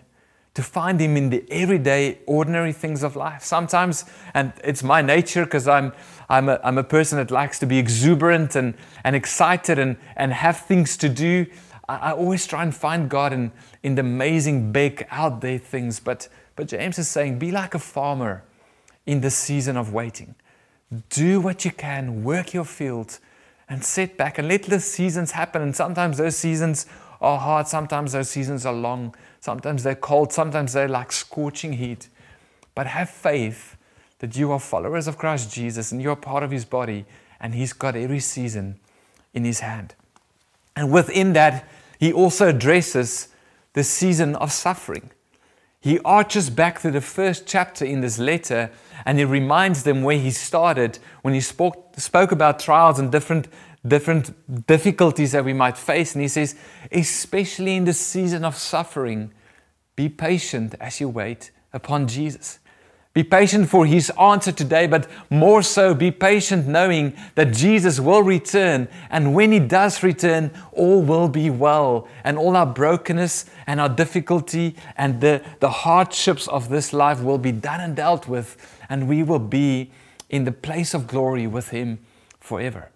to 0.54 0.62
find 0.62 1.00
Him 1.00 1.16
in 1.16 1.30
the 1.30 1.44
everyday, 1.50 2.18
ordinary 2.26 2.72
things 2.72 3.02
of 3.02 3.16
life. 3.16 3.44
Sometimes, 3.44 4.04
and 4.32 4.52
it's 4.64 4.82
my 4.82 5.02
nature 5.02 5.44
because 5.44 5.68
I'm, 5.68 5.92
I'm, 6.28 6.48
a, 6.48 6.58
I'm 6.64 6.78
a 6.78 6.84
person 6.84 7.18
that 7.18 7.30
likes 7.30 7.58
to 7.60 7.66
be 7.66 7.78
exuberant 7.78 8.56
and, 8.56 8.74
and 9.04 9.14
excited 9.14 9.78
and, 9.78 9.96
and 10.16 10.32
have 10.32 10.58
things 10.58 10.96
to 10.98 11.08
do. 11.08 11.46
I, 11.88 11.96
I 11.96 12.12
always 12.12 12.46
try 12.46 12.62
and 12.62 12.74
find 12.74 13.10
God 13.10 13.32
in, 13.32 13.52
in 13.82 13.94
the 13.94 14.00
amazing, 14.00 14.72
big, 14.72 15.06
out 15.10 15.40
there 15.42 15.58
things. 15.58 16.00
But, 16.00 16.28
but 16.56 16.68
James 16.68 16.98
is 16.98 17.08
saying, 17.08 17.38
be 17.38 17.50
like 17.50 17.74
a 17.74 17.78
farmer 17.78 18.44
in 19.04 19.20
the 19.20 19.30
season 19.30 19.76
of 19.76 19.92
waiting. 19.92 20.34
Do 21.10 21.40
what 21.40 21.64
you 21.64 21.72
can, 21.72 22.24
work 22.24 22.54
your 22.54 22.64
field, 22.64 23.18
and 23.74 23.84
sit 23.84 24.16
back 24.16 24.38
and 24.38 24.46
let 24.46 24.62
the 24.62 24.78
seasons 24.78 25.32
happen. 25.32 25.60
And 25.60 25.74
sometimes 25.74 26.18
those 26.18 26.36
seasons 26.36 26.86
are 27.20 27.38
hard, 27.38 27.66
sometimes 27.66 28.12
those 28.12 28.30
seasons 28.30 28.64
are 28.64 28.72
long, 28.72 29.16
sometimes 29.40 29.82
they're 29.82 29.96
cold, 29.96 30.32
sometimes 30.32 30.74
they're 30.74 30.88
like 30.88 31.10
scorching 31.10 31.72
heat. 31.72 32.08
But 32.76 32.86
have 32.86 33.10
faith 33.10 33.76
that 34.20 34.36
you 34.36 34.52
are 34.52 34.60
followers 34.60 35.08
of 35.08 35.18
Christ 35.18 35.52
Jesus 35.52 35.90
and 35.90 36.00
you're 36.00 36.14
part 36.14 36.44
of 36.44 36.52
his 36.52 36.64
body, 36.64 37.04
and 37.40 37.52
he's 37.52 37.72
got 37.72 37.96
every 37.96 38.20
season 38.20 38.78
in 39.32 39.44
his 39.44 39.58
hand. 39.58 39.96
And 40.76 40.92
within 40.92 41.32
that, 41.32 41.68
he 41.98 42.12
also 42.12 42.50
addresses 42.50 43.28
the 43.72 43.82
season 43.82 44.36
of 44.36 44.52
suffering. 44.52 45.10
He 45.84 45.98
arches 46.02 46.48
back 46.48 46.80
to 46.80 46.90
the 46.90 47.02
first 47.02 47.46
chapter 47.46 47.84
in 47.84 48.00
this 48.00 48.18
letter 48.18 48.70
and 49.04 49.18
he 49.18 49.24
reminds 49.26 49.82
them 49.82 50.02
where 50.02 50.16
he 50.16 50.30
started 50.30 50.98
when 51.20 51.34
he 51.34 51.42
spoke, 51.42 51.92
spoke 51.98 52.32
about 52.32 52.58
trials 52.58 52.98
and 52.98 53.12
different, 53.12 53.48
different 53.86 54.66
difficulties 54.66 55.32
that 55.32 55.44
we 55.44 55.52
might 55.52 55.76
face. 55.76 56.14
And 56.14 56.22
he 56.22 56.28
says, 56.28 56.56
especially 56.90 57.76
in 57.76 57.84
the 57.84 57.92
season 57.92 58.46
of 58.46 58.56
suffering, 58.56 59.34
be 59.94 60.08
patient 60.08 60.74
as 60.80 61.00
you 61.00 61.10
wait 61.10 61.50
upon 61.70 62.08
Jesus. 62.08 62.60
Be 63.14 63.22
patient 63.22 63.68
for 63.68 63.86
his 63.86 64.10
answer 64.20 64.50
today, 64.50 64.88
but 64.88 65.08
more 65.30 65.62
so, 65.62 65.94
be 65.94 66.10
patient 66.10 66.66
knowing 66.66 67.16
that 67.36 67.54
Jesus 67.54 68.00
will 68.00 68.24
return. 68.24 68.88
And 69.08 69.34
when 69.34 69.52
he 69.52 69.60
does 69.60 70.02
return, 70.02 70.50
all 70.72 71.00
will 71.00 71.28
be 71.28 71.48
well. 71.48 72.08
And 72.24 72.36
all 72.36 72.56
our 72.56 72.66
brokenness 72.66 73.46
and 73.68 73.80
our 73.80 73.88
difficulty 73.88 74.74
and 74.96 75.20
the, 75.20 75.44
the 75.60 75.70
hardships 75.70 76.48
of 76.48 76.68
this 76.70 76.92
life 76.92 77.22
will 77.22 77.38
be 77.38 77.52
done 77.52 77.80
and 77.80 77.94
dealt 77.94 78.26
with. 78.26 78.56
And 78.88 79.08
we 79.08 79.22
will 79.22 79.38
be 79.38 79.92
in 80.28 80.42
the 80.42 80.52
place 80.52 80.92
of 80.92 81.06
glory 81.06 81.46
with 81.46 81.68
him 81.68 82.00
forever. 82.40 82.90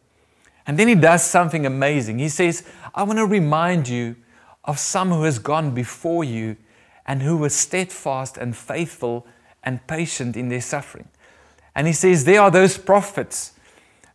And 0.66 0.76
then 0.76 0.88
he 0.88 0.96
does 0.96 1.22
something 1.22 1.64
amazing. 1.64 2.18
He 2.18 2.28
says, 2.28 2.64
I 2.92 3.04
want 3.04 3.20
to 3.20 3.26
remind 3.26 3.88
you 3.88 4.16
of 4.64 4.80
some 4.80 5.10
who 5.10 5.22
has 5.22 5.38
gone 5.38 5.70
before 5.70 6.24
you 6.24 6.56
and 7.06 7.22
who 7.22 7.36
was 7.36 7.54
steadfast 7.54 8.36
and 8.36 8.56
faithful 8.56 9.24
and 9.62 9.86
patient 9.86 10.36
in 10.36 10.48
their 10.48 10.60
suffering. 10.60 11.08
And 11.74 11.86
he 11.86 11.92
says, 11.92 12.24
There 12.24 12.40
are 12.40 12.50
those 12.50 12.76
prophets, 12.76 13.52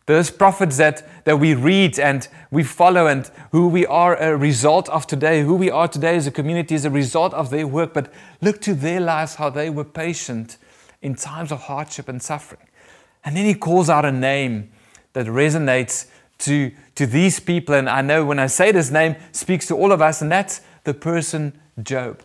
those 0.06 0.30
prophets 0.30 0.76
that, 0.76 1.24
that 1.24 1.38
we 1.38 1.54
read 1.54 1.98
and 1.98 2.28
we 2.50 2.62
follow, 2.62 3.06
and 3.06 3.30
who 3.52 3.68
we 3.68 3.86
are 3.86 4.16
a 4.16 4.36
result 4.36 4.88
of 4.90 5.06
today. 5.06 5.42
Who 5.42 5.54
we 5.54 5.70
are 5.70 5.88
today 5.88 6.16
as 6.16 6.26
a 6.26 6.30
community 6.30 6.74
is 6.74 6.84
a 6.84 6.90
result 6.90 7.32
of 7.32 7.50
their 7.50 7.66
work. 7.66 7.94
But 7.94 8.12
look 8.42 8.60
to 8.62 8.74
their 8.74 9.00
lives, 9.00 9.36
how 9.36 9.50
they 9.50 9.70
were 9.70 9.84
patient 9.84 10.58
in 11.00 11.14
times 11.14 11.52
of 11.52 11.62
hardship 11.62 12.08
and 12.08 12.22
suffering. 12.22 12.66
And 13.24 13.36
then 13.36 13.46
he 13.46 13.54
calls 13.54 13.88
out 13.88 14.04
a 14.04 14.12
name 14.12 14.70
that 15.14 15.26
resonates 15.26 16.06
to, 16.40 16.70
to 16.96 17.06
these 17.06 17.40
people. 17.40 17.74
And 17.74 17.88
I 17.88 18.02
know 18.02 18.24
when 18.24 18.38
I 18.38 18.46
say 18.46 18.72
this 18.72 18.90
name, 18.90 19.16
speaks 19.32 19.66
to 19.68 19.74
all 19.74 19.92
of 19.92 20.02
us, 20.02 20.20
and 20.20 20.30
that's 20.30 20.60
the 20.84 20.92
person 20.92 21.58
Job. 21.82 22.22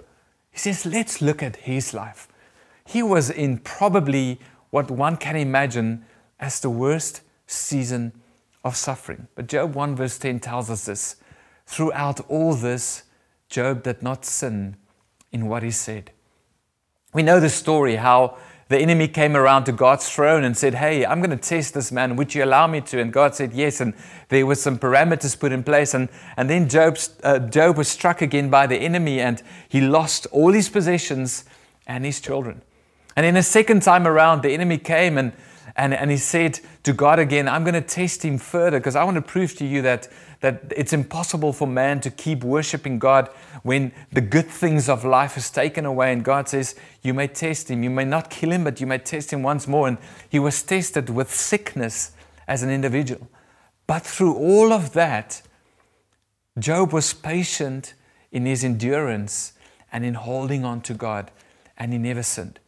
He 0.52 0.60
says, 0.60 0.86
Let's 0.86 1.22
look 1.22 1.42
at 1.42 1.56
his 1.56 1.94
life 1.94 2.28
he 2.90 3.04
was 3.04 3.30
in 3.30 3.60
probably 3.60 4.40
what 4.72 4.90
one 4.90 5.16
can 5.16 5.36
imagine 5.36 6.04
as 6.40 6.60
the 6.60 6.72
worst 6.72 7.22
season 7.46 8.12
of 8.64 8.76
suffering. 8.76 9.28
But 9.36 9.46
Job 9.46 9.76
1 9.76 9.96
verse 9.96 10.18
10 10.18 10.40
tells 10.40 10.72
us 10.72 10.86
this. 10.86 11.18
Throughout 11.68 12.20
all 12.22 12.56
this, 12.56 13.04
Job 13.48 13.84
did 13.84 14.02
not 14.02 14.26
sin 14.26 14.76
in 15.32 15.48
what 15.48 15.62
he 15.62 15.70
said. 15.70 16.10
We 17.14 17.22
know 17.22 17.40
the 17.40 17.50
story 17.50 17.98
how 17.98 18.40
the 18.70 18.80
enemy 18.80 19.08
came 19.08 19.36
around 19.38 19.66
to 19.66 19.72
God's 19.72 20.10
throne 20.10 20.44
and 20.44 20.58
said, 20.58 20.74
Hey, 20.74 21.06
I'm 21.06 21.20
going 21.22 21.30
to 21.30 21.38
test 21.38 21.76
this 21.76 21.92
man. 21.92 22.16
Would 22.16 22.34
you 22.34 22.44
allow 22.44 22.66
me 22.66 22.82
to? 22.82 23.00
And 23.00 23.14
God 23.14 23.36
said, 23.36 23.54
Yes. 23.54 23.82
And 23.82 23.94
there 24.30 24.48
were 24.48 24.56
some 24.56 24.80
parameters 24.80 25.40
put 25.40 25.52
in 25.52 25.64
place. 25.64 25.94
And, 25.94 26.10
and 26.38 26.50
then 26.50 26.68
Job's, 26.68 27.16
uh, 27.24 27.38
Job 27.38 27.78
was 27.78 27.88
struck 27.88 28.24
again 28.24 28.50
by 28.50 28.66
the 28.66 28.78
enemy 28.78 29.20
and 29.20 29.44
he 29.68 29.80
lost 29.80 30.26
all 30.32 30.54
his 30.54 30.70
possessions 30.70 31.46
and 31.86 32.04
his 32.04 32.20
children. 32.20 32.64
And 33.16 33.26
then 33.26 33.36
a 33.36 33.44
second 33.44 33.84
time 33.84 34.08
around, 34.08 34.44
the 34.44 34.52
enemy 34.52 34.78
came 34.78 35.18
and, 35.18 35.34
and, 35.76 35.94
and 35.94 36.12
he 36.12 36.18
said 36.18 36.60
to 36.84 36.94
God 36.94 37.20
again, 37.20 37.48
I'm 37.48 37.64
going 37.64 37.74
to 37.74 37.82
test 37.82 38.24
him 38.24 38.38
further 38.38 38.80
because 38.80 38.96
I 38.96 39.04
want 39.04 39.16
to 39.16 39.22
prove 39.22 39.56
to 39.58 39.66
you 39.66 39.82
that, 39.82 40.08
that 40.42 40.72
it's 40.76 40.94
impossible 40.94 41.54
for 41.54 41.68
man 41.68 42.02
to 42.02 42.12
keep 42.12 42.44
worshiping 42.44 43.00
God 43.00 43.30
when 43.64 43.92
the 44.12 44.22
good 44.22 44.48
things 44.48 44.88
of 44.88 45.04
life 45.04 45.38
is 45.38 45.50
taken 45.50 45.86
away. 45.86 46.14
And 46.14 46.24
God 46.24 46.48
says, 46.48 46.76
You 47.02 47.14
may 47.14 47.28
test 47.28 47.70
him. 47.70 47.84
You 47.84 47.90
may 47.90 48.06
not 48.06 48.30
kill 48.30 48.52
him, 48.52 48.64
but 48.64 48.80
you 48.80 48.88
may 48.88 49.00
test 49.00 49.32
him 49.32 49.44
once 49.44 49.68
more. 49.68 49.88
And 49.88 49.98
he 50.30 50.40
was 50.40 50.62
tested 50.64 51.10
with 51.10 51.34
sickness 51.34 52.12
as 52.48 52.64
an 52.64 52.70
individual. 52.70 53.28
But 53.88 54.04
through 54.04 54.36
all 54.36 54.72
of 54.72 54.94
that, 54.94 55.42
Job 56.58 56.94
was 56.94 57.14
patient 57.14 57.94
in 58.32 58.46
his 58.46 58.64
endurance 58.64 59.54
and 59.92 60.06
in 60.06 60.14
holding 60.14 60.66
on 60.66 60.82
to 60.82 60.94
God, 60.94 61.32
and 61.78 61.92
he 61.94 61.98
never 61.98 62.24
sinned. 62.24 62.60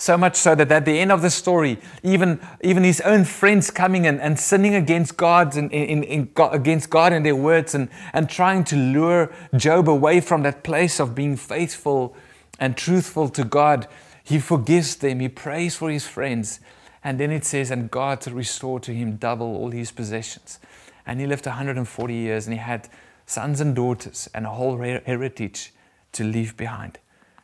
So 0.00 0.16
much 0.16 0.34
so 0.36 0.54
that 0.54 0.72
at 0.72 0.86
the 0.86 0.98
end 0.98 1.12
of 1.12 1.20
the 1.20 1.28
story, 1.28 1.76
even, 2.02 2.40
even 2.62 2.84
his 2.84 3.02
own 3.02 3.26
friends 3.26 3.70
coming 3.70 4.06
and, 4.06 4.18
and 4.18 4.40
sinning 4.40 4.74
against 4.74 5.18
God 5.18 5.54
and 5.56 5.70
in, 5.70 6.02
in, 6.02 6.30
against 6.38 6.88
God 6.88 7.12
and 7.12 7.26
their 7.26 7.36
words 7.36 7.74
and, 7.74 7.90
and 8.14 8.26
trying 8.26 8.64
to 8.64 8.76
lure 8.76 9.30
Job 9.54 9.90
away 9.90 10.22
from 10.22 10.42
that 10.44 10.64
place 10.64 11.00
of 11.00 11.14
being 11.14 11.36
faithful 11.36 12.16
and 12.58 12.78
truthful 12.78 13.28
to 13.28 13.44
God, 13.44 13.88
he 14.24 14.38
forgives 14.38 14.96
them, 14.96 15.20
he 15.20 15.28
prays 15.28 15.76
for 15.76 15.90
his 15.90 16.06
friends. 16.06 16.60
And 17.04 17.20
then 17.20 17.30
it 17.30 17.44
says, 17.44 17.70
and 17.70 17.90
God 17.90 18.26
restored 18.26 18.82
to 18.84 18.94
him 18.94 19.16
double 19.16 19.54
all 19.54 19.70
his 19.70 19.90
possessions. 19.90 20.60
And 21.06 21.20
he 21.20 21.26
lived 21.26 21.44
140 21.44 22.14
years 22.14 22.46
and 22.46 22.54
he 22.54 22.58
had 22.58 22.88
sons 23.26 23.60
and 23.60 23.76
daughters 23.76 24.30
and 24.32 24.46
a 24.46 24.50
whole 24.50 24.78
heritage 24.78 25.74
to 26.12 26.24
leave 26.24 26.56
behind. 26.56 26.98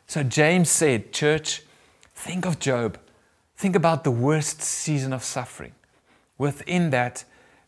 So 0.07 0.23
James 0.23 0.71
said, 0.71 1.13
Church, 1.13 1.61
Think 2.17 2.47
of 2.47 2.57
Job. 2.57 2.97
Think 3.57 3.75
about 3.75 4.03
the 4.03 4.09
worst 4.09 4.59
season 4.59 5.13
of 5.13 5.23
suffering. 5.23 5.73
Within 6.39 6.89
that, 6.89 7.23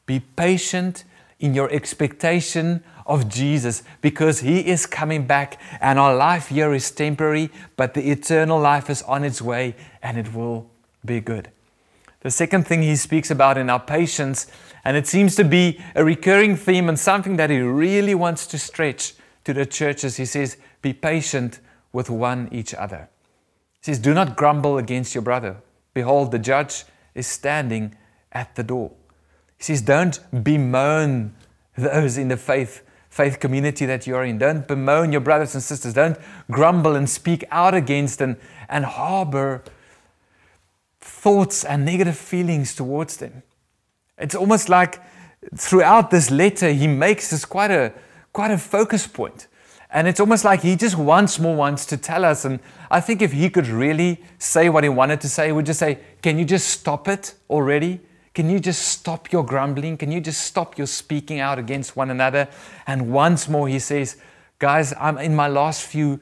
be 0.07 0.19
patient 0.19 1.03
in 1.39 1.53
your 1.53 1.71
expectation 1.71 2.83
of 3.05 3.29
Jesus 3.29 3.83
because 4.01 4.39
He 4.39 4.67
is 4.67 4.87
coming 4.87 5.27
back 5.27 5.61
and 5.79 5.99
our 5.99 6.15
life 6.15 6.47
here 6.47 6.73
is 6.73 6.89
temporary, 6.89 7.51
but 7.77 7.93
the 7.93 8.09
eternal 8.09 8.59
life 8.59 8.89
is 8.89 9.03
on 9.03 9.23
its 9.23 9.39
way 9.39 9.75
and 10.01 10.17
it 10.17 10.33
will 10.33 10.67
be 11.05 11.21
good. 11.21 11.51
The 12.21 12.31
second 12.31 12.65
thing 12.65 12.81
He 12.81 12.95
speaks 12.95 13.29
about 13.29 13.55
in 13.55 13.69
our 13.69 13.79
patience, 13.79 14.47
and 14.83 14.97
it 14.97 15.05
seems 15.05 15.35
to 15.35 15.43
be 15.43 15.79
a 15.93 16.03
recurring 16.03 16.55
theme 16.55 16.89
and 16.89 16.99
something 16.99 17.37
that 17.37 17.51
He 17.51 17.59
really 17.59 18.15
wants 18.15 18.47
to 18.47 18.57
stretch 18.57 19.13
to 19.43 19.53
the 19.53 19.67
churches, 19.67 20.17
He 20.17 20.25
says, 20.25 20.57
Be 20.81 20.91
patient 20.91 21.59
with 21.93 22.09
one 22.09 22.49
each 22.51 22.73
other. 22.73 23.09
He 23.79 23.85
says, 23.85 23.99
Do 23.99 24.13
not 24.13 24.35
grumble 24.35 24.77
against 24.77 25.15
your 25.15 25.21
brother. 25.21 25.57
Behold, 25.93 26.31
the 26.31 26.39
judge 26.39 26.85
is 27.15 27.27
standing 27.27 27.95
at 28.31 28.55
the 28.55 28.63
door. 28.63 28.91
He 29.57 29.63
says, 29.63 29.81
Don't 29.81 30.19
bemoan 30.43 31.35
those 31.77 32.17
in 32.17 32.27
the 32.27 32.37
faith, 32.37 32.83
faith 33.09 33.39
community 33.39 33.85
that 33.85 34.05
you're 34.05 34.23
in. 34.23 34.37
Don't 34.37 34.67
bemoan 34.67 35.11
your 35.11 35.21
brothers 35.21 35.53
and 35.53 35.63
sisters. 35.63 35.93
Don't 35.93 36.17
grumble 36.51 36.95
and 36.95 37.09
speak 37.09 37.43
out 37.51 37.73
against 37.73 38.21
and, 38.21 38.37
and 38.67 38.85
harbor 38.85 39.63
thoughts 40.99 41.63
and 41.63 41.85
negative 41.85 42.17
feelings 42.17 42.75
towards 42.75 43.17
them. 43.17 43.43
It's 44.17 44.35
almost 44.35 44.69
like 44.69 45.01
throughout 45.55 46.11
this 46.11 46.29
letter, 46.29 46.71
he 46.71 46.87
makes 46.87 47.29
this 47.29 47.45
quite 47.45 47.71
a, 47.71 47.93
quite 48.33 48.51
a 48.51 48.57
focus 48.57 49.07
point. 49.07 49.47
And 49.91 50.07
it's 50.07 50.19
almost 50.19 50.45
like 50.45 50.61
he 50.61 50.75
just 50.75 50.97
once 50.97 51.39
more 51.39 51.55
wants 51.55 51.85
to 51.87 51.97
tell 51.97 52.23
us. 52.23 52.45
And 52.45 52.59
I 52.91 53.01
think 53.01 53.21
if 53.21 53.31
he 53.31 53.49
could 53.49 53.67
really 53.67 54.23
say 54.37 54.69
what 54.69 54.83
he 54.83 54.89
wanted 54.89 55.19
to 55.21 55.29
say, 55.29 55.47
he 55.47 55.51
would 55.51 55.65
just 55.65 55.79
say, 55.79 55.99
Can 56.21 56.37
you 56.37 56.45
just 56.45 56.67
stop 56.67 57.07
it 57.07 57.33
already? 57.49 58.01
Can 58.35 58.49
you 58.49 58.59
just 58.59 58.83
stop 58.83 59.31
your 59.31 59.43
grumbling? 59.43 59.97
Can 59.97 60.11
you 60.11 60.21
just 60.21 60.41
stop 60.41 60.77
your 60.77 60.85
speaking 60.85 61.39
out 61.39 61.57
against 61.57 61.95
one 61.95 62.11
another? 62.11 62.47
And 62.85 63.11
once 63.11 63.49
more, 63.49 63.67
he 63.67 63.79
says, 63.79 64.17
Guys, 64.59 64.93
I'm 64.99 65.17
in 65.17 65.35
my 65.35 65.47
last 65.47 65.81
few 65.81 66.19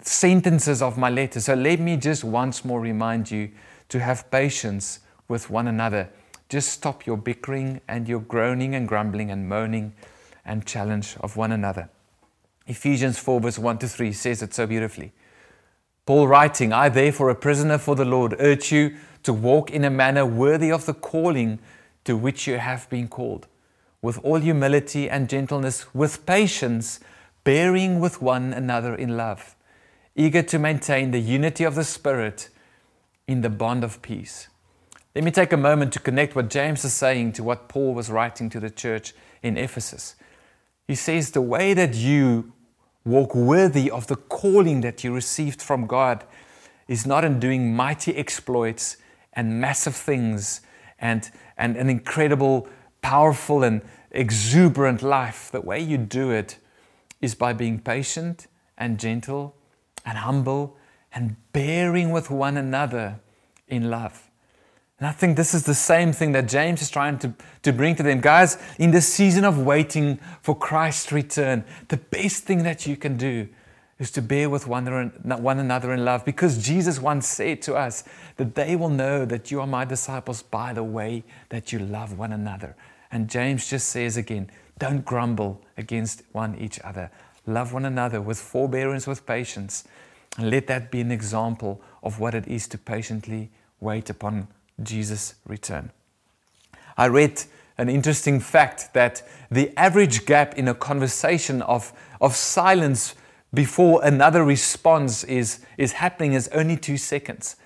sentences 0.00 0.80
of 0.80 0.96
my 0.96 1.10
letter. 1.10 1.40
So 1.40 1.54
let 1.54 1.80
me 1.80 1.98
just 1.98 2.24
once 2.24 2.64
more 2.64 2.80
remind 2.80 3.30
you 3.30 3.50
to 3.90 4.00
have 4.00 4.30
patience 4.30 5.00
with 5.28 5.50
one 5.50 5.68
another. 5.68 6.08
Just 6.48 6.70
stop 6.70 7.04
your 7.04 7.18
bickering 7.18 7.82
and 7.86 8.08
your 8.08 8.20
groaning 8.20 8.74
and 8.74 8.88
grumbling 8.88 9.30
and 9.30 9.46
moaning 9.46 9.92
and 10.44 10.64
challenge 10.64 11.16
of 11.20 11.36
one 11.36 11.52
another. 11.52 11.90
Ephesians 12.66 13.18
4, 13.18 13.40
verse 13.40 13.58
1 13.58 13.78
to 13.78 13.88
3 13.88 14.12
says 14.12 14.42
it 14.42 14.54
so 14.54 14.66
beautifully. 14.66 15.12
Paul 16.06 16.28
writing, 16.28 16.72
I 16.72 16.88
therefore, 16.88 17.30
a 17.30 17.34
prisoner 17.34 17.78
for 17.78 17.94
the 17.94 18.04
Lord, 18.04 18.36
urge 18.38 18.72
you 18.72 18.96
to 19.22 19.32
walk 19.32 19.70
in 19.70 19.84
a 19.84 19.90
manner 19.90 20.26
worthy 20.26 20.70
of 20.70 20.86
the 20.86 20.94
calling 20.94 21.58
to 22.04 22.16
which 22.16 22.46
you 22.46 22.58
have 22.58 22.88
been 22.90 23.08
called, 23.08 23.46
with 24.02 24.18
all 24.18 24.38
humility 24.38 25.08
and 25.08 25.28
gentleness, 25.28 25.94
with 25.94 26.26
patience, 26.26 27.00
bearing 27.42 28.00
with 28.00 28.20
one 28.20 28.52
another 28.52 28.94
in 28.94 29.16
love, 29.16 29.56
eager 30.14 30.42
to 30.42 30.58
maintain 30.58 31.10
the 31.10 31.20
unity 31.20 31.64
of 31.64 31.74
the 31.74 31.84
Spirit 31.84 32.50
in 33.26 33.40
the 33.40 33.50
bond 33.50 33.82
of 33.82 34.02
peace. 34.02 34.48
Let 35.14 35.24
me 35.24 35.30
take 35.30 35.52
a 35.52 35.56
moment 35.56 35.92
to 35.92 36.00
connect 36.00 36.34
what 36.34 36.50
James 36.50 36.84
is 36.84 36.92
saying 36.92 37.32
to 37.34 37.44
what 37.44 37.68
Paul 37.68 37.94
was 37.94 38.10
writing 38.10 38.50
to 38.50 38.60
the 38.60 38.70
church 38.70 39.14
in 39.42 39.56
Ephesus. 39.56 40.16
He 40.86 40.94
says, 40.94 41.30
The 41.30 41.40
way 41.40 41.74
that 41.74 41.94
you 41.94 42.52
walk 43.04 43.34
worthy 43.34 43.90
of 43.90 44.06
the 44.06 44.16
calling 44.16 44.80
that 44.82 45.04
you 45.04 45.14
received 45.14 45.60
from 45.60 45.86
God 45.86 46.24
is 46.88 47.06
not 47.06 47.24
in 47.24 47.40
doing 47.40 47.74
mighty 47.74 48.16
exploits 48.16 48.96
and 49.32 49.60
massive 49.60 49.96
things 49.96 50.60
and, 50.98 51.30
and 51.56 51.76
an 51.76 51.90
incredible, 51.90 52.68
powerful, 53.02 53.62
and 53.62 53.82
exuberant 54.10 55.02
life. 55.02 55.50
The 55.50 55.60
way 55.60 55.80
you 55.80 55.98
do 55.98 56.30
it 56.30 56.58
is 57.20 57.34
by 57.34 57.52
being 57.52 57.78
patient 57.80 58.46
and 58.76 58.98
gentle 58.98 59.56
and 60.04 60.18
humble 60.18 60.76
and 61.12 61.36
bearing 61.52 62.10
with 62.10 62.30
one 62.30 62.56
another 62.56 63.20
in 63.68 63.90
love. 63.90 64.30
And 64.98 65.08
I 65.08 65.12
think 65.12 65.36
this 65.36 65.54
is 65.54 65.64
the 65.64 65.74
same 65.74 66.12
thing 66.12 66.32
that 66.32 66.46
James 66.48 66.80
is 66.80 66.90
trying 66.90 67.18
to, 67.18 67.34
to 67.62 67.72
bring 67.72 67.96
to 67.96 68.02
them. 68.02 68.20
Guys, 68.20 68.58
in 68.78 68.92
this 68.92 69.12
season 69.12 69.44
of 69.44 69.58
waiting 69.58 70.20
for 70.40 70.56
Christ's 70.56 71.10
return, 71.10 71.64
the 71.88 71.96
best 71.96 72.44
thing 72.44 72.62
that 72.62 72.86
you 72.86 72.96
can 72.96 73.16
do 73.16 73.48
is 73.98 74.10
to 74.12 74.22
bear 74.22 74.48
with 74.48 74.66
one, 74.66 74.86
one 75.24 75.58
another 75.58 75.92
in 75.92 76.04
love 76.04 76.24
because 76.24 76.64
Jesus 76.64 77.00
once 77.00 77.26
said 77.26 77.62
to 77.62 77.74
us 77.74 78.04
that 78.36 78.54
they 78.54 78.76
will 78.76 78.88
know 78.88 79.24
that 79.24 79.50
you 79.50 79.60
are 79.60 79.66
my 79.66 79.84
disciples 79.84 80.42
by 80.42 80.72
the 80.72 80.84
way 80.84 81.24
that 81.48 81.72
you 81.72 81.78
love 81.78 82.18
one 82.18 82.32
another. 82.32 82.76
And 83.10 83.28
James 83.28 83.68
just 83.68 83.88
says 83.88 84.16
again, 84.16 84.50
don't 84.78 85.04
grumble 85.04 85.62
against 85.76 86.22
one 86.32 86.56
each 86.56 86.80
other. 86.82 87.10
Love 87.46 87.72
one 87.72 87.84
another 87.84 88.20
with 88.20 88.38
forbearance, 88.38 89.06
with 89.06 89.26
patience, 89.26 89.84
and 90.38 90.50
let 90.50 90.66
that 90.66 90.90
be 90.90 91.00
an 91.00 91.12
example 91.12 91.80
of 92.02 92.18
what 92.18 92.34
it 92.34 92.48
is 92.48 92.66
to 92.68 92.78
patiently 92.78 93.50
wait 93.80 94.10
upon 94.10 94.48
Jesus' 94.82 95.34
return. 95.46 95.90
I 96.96 97.06
read 97.06 97.42
an 97.76 97.88
interesting 97.88 98.40
fact 98.40 98.94
that 98.94 99.22
the 99.50 99.76
average 99.76 100.26
gap 100.26 100.56
in 100.56 100.68
a 100.68 100.74
conversation 100.74 101.62
of, 101.62 101.92
of 102.20 102.36
silence 102.36 103.14
before 103.52 104.04
another 104.04 104.44
response 104.44 105.24
is, 105.24 105.60
is 105.78 105.92
happening 105.92 106.32
is 106.32 106.48
only 106.48 106.76
two 106.76 106.96
seconds, 106.96 107.56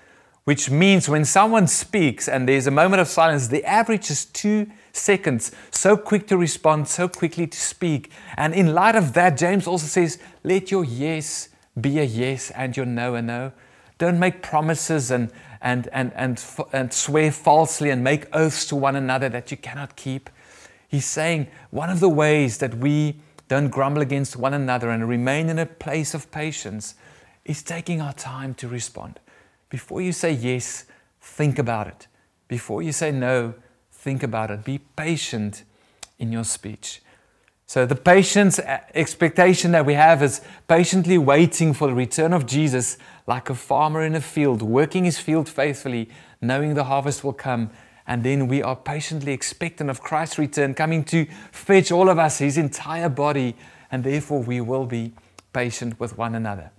which 0.43 0.69
means 0.69 1.09
when 1.09 1.25
someone 1.25 1.67
speaks 1.67 2.27
and 2.27 2.47
there's 2.47 2.67
a 2.67 2.71
moment 2.71 3.01
of 3.01 3.07
silence, 3.07 3.47
the 3.47 3.63
average 3.65 4.09
is 4.09 4.25
two 4.25 4.67
seconds. 4.91 5.51
So 5.71 5.97
quick 5.97 6.27
to 6.27 6.37
respond, 6.37 6.87
so 6.87 7.07
quickly 7.07 7.47
to 7.47 7.59
speak. 7.59 8.11
And 8.37 8.53
in 8.53 8.73
light 8.73 8.95
of 8.95 9.13
that, 9.13 9.37
James 9.37 9.67
also 9.67 9.85
says, 9.85 10.19
let 10.43 10.71
your 10.71 10.83
yes 10.83 11.49
be 11.79 11.99
a 11.99 12.03
yes 12.03 12.51
and 12.51 12.75
your 12.75 12.85
no 12.85 13.15
a 13.15 13.21
no. 13.21 13.51
Don't 13.99 14.17
make 14.17 14.41
promises 14.41 15.11
and, 15.11 15.31
and, 15.61 15.87
and, 15.91 16.11
and, 16.15 16.43
and 16.73 16.91
swear 16.91 17.31
falsely 17.31 17.91
and 17.91 18.03
make 18.03 18.25
oaths 18.35 18.65
to 18.67 18.75
one 18.75 18.95
another 18.95 19.29
that 19.29 19.51
you 19.51 19.57
cannot 19.57 19.95
keep. 19.95 20.29
He's 20.87 21.05
saying 21.05 21.47
one 21.69 21.91
of 21.91 21.99
the 21.99 22.09
ways 22.09 22.57
that 22.57 22.75
we 22.75 23.17
don't 23.47 23.69
grumble 23.69 24.01
against 24.01 24.37
one 24.37 24.53
another 24.53 24.89
and 24.89 25.07
remain 25.07 25.49
in 25.49 25.59
a 25.59 25.65
place 25.65 26.13
of 26.13 26.31
patience 26.31 26.95
is 27.45 27.61
taking 27.61 28.01
our 28.01 28.13
time 28.13 28.53
to 28.55 28.67
respond. 28.67 29.19
Before 29.69 30.01
you 30.01 30.13
say 30.13 30.31
yes, 30.31 30.85
think 31.21 31.59
about 31.59 31.87
it. 31.87 32.07
Before 32.47 32.81
you 32.81 32.91
say 32.91 33.11
no, 33.11 33.53
think 33.91 34.23
about 34.23 34.49
it. 34.49 34.63
Be 34.63 34.79
patient 34.95 35.63
in 36.17 36.31
your 36.31 36.43
speech. 36.43 37.01
So, 37.69 37.85
the 37.85 37.95
patience 37.95 38.57
uh, 38.57 38.79
expectation 38.95 39.73
that 39.73 39.85
we 39.85 39.93
have 39.93 40.23
is 40.23 40.41
patiently 40.67 41.19
waiting 41.19 41.75
for 41.75 41.87
the 41.87 41.93
return 41.93 42.33
of 42.33 42.47
Jesus, 42.47 42.97
like 43.27 43.51
a 43.51 43.53
farmer 43.53 44.01
in 44.01 44.15
a 44.15 44.21
field, 44.21 44.63
working 44.63 45.03
his 45.03 45.19
field 45.19 45.47
faithfully, 45.47 46.09
knowing 46.41 46.73
the 46.73 46.85
harvest 46.85 47.23
will 47.23 47.31
come. 47.31 47.69
And 48.07 48.23
then 48.23 48.47
we 48.47 48.63
are 48.63 48.75
patiently 48.75 49.33
expectant 49.33 49.91
of 49.91 50.01
Christ's 50.01 50.39
return, 50.39 50.73
coming 50.73 51.03
to 51.13 51.27
fetch 51.51 51.91
all 51.91 52.09
of 52.09 52.17
us, 52.17 52.39
his 52.39 52.57
entire 52.57 53.07
body, 53.07 53.55
and 53.91 54.03
therefore 54.03 54.41
we 54.41 54.61
will 54.61 54.87
be 54.87 55.13
patient 55.53 55.99
with 55.99 56.17
one 56.17 56.33
another. 56.33 56.71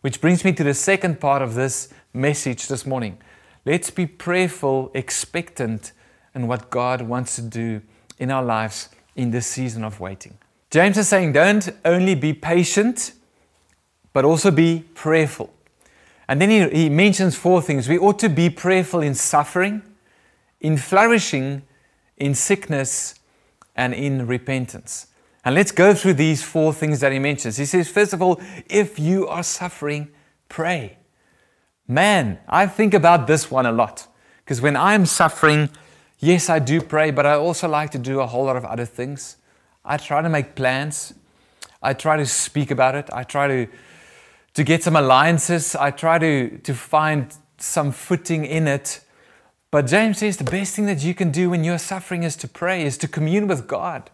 Which 0.00 0.20
brings 0.20 0.44
me 0.44 0.52
to 0.54 0.64
the 0.64 0.74
second 0.74 1.20
part 1.20 1.42
of 1.42 1.54
this 1.54 1.94
message 2.12 2.66
this 2.66 2.84
morning. 2.84 3.18
Let's 3.64 3.90
be 3.90 4.06
prayerful, 4.06 4.90
expectant 4.92 5.92
in 6.34 6.48
what 6.48 6.68
God 6.68 7.02
wants 7.02 7.36
to 7.36 7.42
do 7.42 7.82
in 8.18 8.32
our 8.32 8.42
lives 8.42 8.88
in 9.16 9.30
this 9.30 9.46
season 9.46 9.84
of 9.84 10.00
waiting. 10.00 10.38
James 10.70 10.96
is 10.96 11.08
saying, 11.08 11.32
don't 11.32 11.68
only 11.84 12.14
be 12.14 12.32
patient, 12.32 13.12
but 14.12 14.24
also 14.24 14.50
be 14.50 14.84
prayerful. 14.94 15.52
And 16.28 16.40
then 16.40 16.50
he, 16.50 16.84
he 16.84 16.88
mentions 16.88 17.36
four 17.36 17.60
things. 17.60 17.88
We 17.88 17.98
ought 17.98 18.18
to 18.20 18.28
be 18.28 18.48
prayerful 18.48 19.00
in 19.00 19.14
suffering, 19.14 19.82
in 20.60 20.76
flourishing, 20.78 21.62
in 22.16 22.34
sickness, 22.34 23.16
and 23.76 23.92
in 23.92 24.26
repentance. 24.26 25.08
And 25.44 25.54
let's 25.54 25.72
go 25.72 25.92
through 25.92 26.14
these 26.14 26.42
four 26.42 26.72
things 26.72 27.00
that 27.00 27.12
he 27.12 27.18
mentions. 27.18 27.56
He 27.56 27.66
says, 27.66 27.88
first 27.88 28.12
of 28.12 28.22
all, 28.22 28.40
if 28.68 28.98
you 28.98 29.26
are 29.26 29.42
suffering, 29.42 30.08
pray. 30.48 30.98
Man, 31.88 32.38
I 32.48 32.66
think 32.66 32.94
about 32.94 33.26
this 33.26 33.50
one 33.50 33.66
a 33.66 33.72
lot. 33.72 34.06
Because 34.44 34.60
when 34.60 34.76
I'm 34.76 35.04
suffering, 35.04 35.68
Yes, 36.24 36.48
I 36.48 36.60
do 36.60 36.80
pray, 36.80 37.10
but 37.10 37.26
I 37.26 37.34
also 37.34 37.66
like 37.66 37.90
to 37.90 37.98
do 37.98 38.20
a 38.20 38.26
whole 38.28 38.44
lot 38.44 38.54
of 38.54 38.64
other 38.64 38.84
things. 38.84 39.38
I 39.84 39.96
try 39.96 40.22
to 40.22 40.28
make 40.28 40.54
plans. 40.54 41.14
I 41.82 41.94
try 41.94 42.16
to 42.16 42.24
speak 42.26 42.70
about 42.70 42.94
it. 42.94 43.10
I 43.12 43.24
try 43.24 43.48
to, 43.48 43.66
to 44.54 44.62
get 44.62 44.84
some 44.84 44.94
alliances. 44.94 45.74
I 45.74 45.90
try 45.90 46.20
to, 46.20 46.58
to 46.58 46.74
find 46.74 47.26
some 47.58 47.90
footing 47.90 48.44
in 48.44 48.68
it. 48.68 49.00
But 49.72 49.88
James 49.88 50.18
says 50.18 50.36
the 50.36 50.44
best 50.44 50.76
thing 50.76 50.86
that 50.86 51.02
you 51.02 51.12
can 51.12 51.32
do 51.32 51.50
when 51.50 51.64
you're 51.64 51.76
suffering 51.76 52.22
is 52.22 52.36
to 52.36 52.46
pray, 52.46 52.84
is 52.84 52.96
to 52.98 53.08
commune 53.08 53.48
with 53.48 53.66
God 53.66 54.08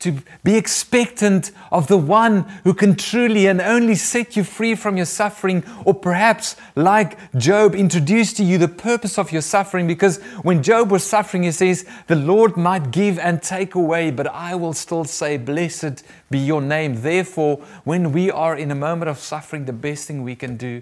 to 0.00 0.16
be 0.44 0.54
expectant 0.56 1.50
of 1.72 1.88
the 1.88 1.98
one 1.98 2.42
who 2.62 2.72
can 2.72 2.94
truly 2.94 3.46
and 3.48 3.60
only 3.60 3.96
set 3.96 4.36
you 4.36 4.44
free 4.44 4.76
from 4.76 4.96
your 4.96 5.06
suffering, 5.06 5.64
or 5.84 5.92
perhaps, 5.92 6.54
like 6.76 7.18
Job, 7.36 7.74
introduce 7.74 8.32
to 8.34 8.44
you 8.44 8.58
the 8.58 8.68
purpose 8.68 9.18
of 9.18 9.32
your 9.32 9.42
suffering. 9.42 9.88
Because 9.88 10.22
when 10.42 10.62
Job 10.62 10.92
was 10.92 11.02
suffering, 11.02 11.42
he 11.42 11.50
says, 11.50 11.84
The 12.06 12.14
Lord 12.14 12.56
might 12.56 12.92
give 12.92 13.18
and 13.18 13.42
take 13.42 13.74
away, 13.74 14.12
but 14.12 14.28
I 14.28 14.54
will 14.54 14.72
still 14.72 15.04
say, 15.04 15.36
Blessed 15.36 16.04
be 16.30 16.38
your 16.38 16.62
name. 16.62 17.02
Therefore, 17.02 17.56
when 17.82 18.12
we 18.12 18.30
are 18.30 18.56
in 18.56 18.70
a 18.70 18.76
moment 18.76 19.10
of 19.10 19.18
suffering, 19.18 19.64
the 19.64 19.72
best 19.72 20.06
thing 20.06 20.22
we 20.22 20.36
can 20.36 20.56
do 20.56 20.80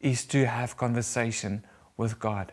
is 0.00 0.24
to 0.26 0.46
have 0.46 0.76
conversation 0.76 1.64
with 1.96 2.20
God. 2.20 2.52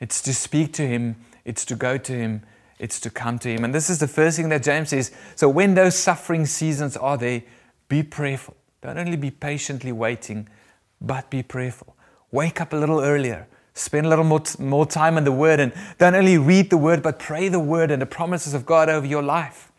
It's 0.00 0.20
to 0.22 0.34
speak 0.34 0.74
to 0.74 0.86
Him, 0.86 1.16
it's 1.46 1.64
to 1.64 1.74
go 1.74 1.96
to 1.96 2.12
Him 2.12 2.42
it's 2.80 2.98
to 3.00 3.10
come 3.10 3.38
to 3.40 3.48
Him. 3.48 3.62
And 3.62 3.74
this 3.74 3.90
is 3.90 3.98
the 3.98 4.08
first 4.08 4.38
thing 4.38 4.48
that 4.48 4.62
James 4.62 4.88
says. 4.88 5.12
So 5.36 5.48
when 5.48 5.74
those 5.74 5.94
suffering 5.94 6.46
seasons 6.46 6.96
are 6.96 7.18
there, 7.18 7.42
be 7.88 8.02
prayerful. 8.02 8.56
Don't 8.80 8.96
only 8.96 9.18
be 9.18 9.30
patiently 9.30 9.92
waiting, 9.92 10.48
but 11.00 11.28
be 11.28 11.42
prayerful. 11.42 11.94
Wake 12.32 12.60
up 12.60 12.72
a 12.72 12.76
little 12.76 13.00
earlier. 13.00 13.46
Spend 13.74 14.06
a 14.06 14.08
little 14.08 14.24
more, 14.24 14.42
more 14.58 14.86
time 14.86 15.18
in 15.18 15.24
the 15.24 15.32
Word 15.32 15.60
and 15.60 15.72
don't 15.98 16.14
only 16.14 16.38
read 16.38 16.70
the 16.70 16.78
Word, 16.78 17.02
but 17.02 17.18
pray 17.18 17.48
the 17.48 17.60
Word 17.60 17.90
and 17.90 18.00
the 18.00 18.06
promises 18.06 18.54
of 18.54 18.64
God 18.64 18.88
over 18.88 19.06
your 19.06 19.22
life. 19.22 19.70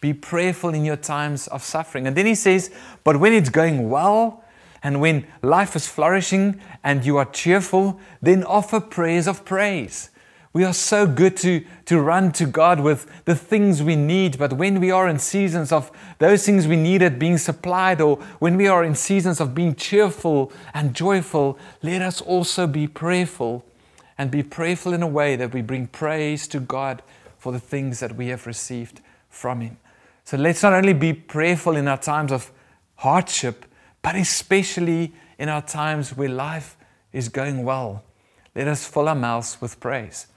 Be 0.00 0.14
prayerful 0.14 0.70
in 0.70 0.84
your 0.84 0.96
times 0.96 1.48
of 1.48 1.64
suffering. 1.64 2.06
And 2.06 2.16
then 2.16 2.26
he 2.26 2.36
says, 2.36 2.70
But 3.02 3.18
when 3.18 3.32
it's 3.32 3.50
going 3.50 3.90
well, 3.90 4.44
and 4.84 5.00
when 5.00 5.26
life 5.42 5.74
is 5.74 5.88
flourishing 5.88 6.60
and 6.84 7.04
you 7.04 7.16
are 7.16 7.24
cheerful, 7.24 7.98
then 8.22 8.44
offer 8.44 8.78
prayers 8.78 9.26
of 9.26 9.44
praise. 9.44 10.10
We 10.56 10.64
are 10.64 10.72
so 10.72 11.06
good 11.06 11.36
to, 11.38 11.62
to 11.84 12.00
run 12.00 12.32
to 12.32 12.46
God 12.46 12.80
with 12.80 13.06
the 13.26 13.34
things 13.34 13.82
we 13.82 13.94
need, 13.94 14.38
but 14.38 14.54
when 14.54 14.80
we 14.80 14.90
are 14.90 15.06
in 15.06 15.18
seasons 15.18 15.70
of 15.70 15.92
those 16.18 16.46
things 16.46 16.66
we 16.66 16.76
needed 16.76 17.18
being 17.18 17.36
supplied, 17.36 18.00
or 18.00 18.16
when 18.38 18.56
we 18.56 18.66
are 18.66 18.82
in 18.82 18.94
seasons 18.94 19.38
of 19.38 19.54
being 19.54 19.74
cheerful 19.74 20.50
and 20.72 20.94
joyful, 20.94 21.58
let 21.82 22.00
us 22.00 22.22
also 22.22 22.66
be 22.66 22.88
prayerful 22.88 23.66
and 24.16 24.30
be 24.30 24.42
prayerful 24.42 24.94
in 24.94 25.02
a 25.02 25.06
way 25.06 25.36
that 25.36 25.52
we 25.52 25.60
bring 25.60 25.88
praise 25.88 26.48
to 26.48 26.58
God 26.58 27.02
for 27.36 27.52
the 27.52 27.60
things 27.60 28.00
that 28.00 28.16
we 28.16 28.28
have 28.28 28.46
received 28.46 29.02
from 29.28 29.60
Him. 29.60 29.76
So 30.24 30.38
let's 30.38 30.62
not 30.62 30.72
only 30.72 30.94
be 30.94 31.12
prayerful 31.12 31.76
in 31.76 31.86
our 31.86 31.98
times 31.98 32.32
of 32.32 32.50
hardship, 32.94 33.66
but 34.00 34.16
especially 34.16 35.12
in 35.38 35.50
our 35.50 35.60
times 35.60 36.16
where 36.16 36.30
life 36.30 36.78
is 37.12 37.28
going 37.28 37.62
well. 37.62 38.04
Let 38.54 38.68
us 38.68 38.86
fill 38.86 39.10
our 39.10 39.14
mouths 39.14 39.60
with 39.60 39.78
praise. 39.80 40.28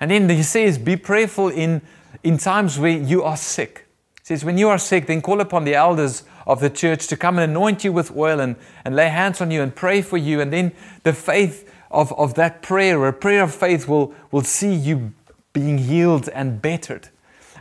And 0.00 0.10
then 0.10 0.28
he 0.28 0.42
says, 0.42 0.78
be 0.78 0.96
prayerful 0.96 1.48
in, 1.48 1.82
in 2.22 2.38
times 2.38 2.78
where 2.78 2.90
you 2.90 3.22
are 3.22 3.36
sick. 3.36 3.86
He 4.20 4.26
says, 4.26 4.44
when 4.44 4.58
you 4.58 4.68
are 4.68 4.78
sick, 4.78 5.06
then 5.06 5.22
call 5.22 5.40
upon 5.40 5.64
the 5.64 5.74
elders 5.74 6.24
of 6.46 6.60
the 6.60 6.70
church 6.70 7.06
to 7.08 7.16
come 7.16 7.38
and 7.38 7.50
anoint 7.50 7.84
you 7.84 7.92
with 7.92 8.16
oil 8.16 8.40
and, 8.40 8.56
and 8.84 8.94
lay 8.94 9.08
hands 9.08 9.40
on 9.40 9.50
you 9.50 9.62
and 9.62 9.74
pray 9.74 10.02
for 10.02 10.16
you. 10.16 10.40
And 10.40 10.52
then 10.52 10.72
the 11.02 11.12
faith 11.12 11.72
of, 11.90 12.12
of 12.12 12.34
that 12.34 12.62
prayer, 12.62 13.06
a 13.06 13.12
prayer 13.12 13.42
of 13.42 13.54
faith, 13.54 13.88
will, 13.88 14.14
will 14.30 14.42
see 14.42 14.74
you 14.74 15.12
being 15.52 15.78
healed 15.78 16.28
and 16.28 16.62
bettered. 16.62 17.08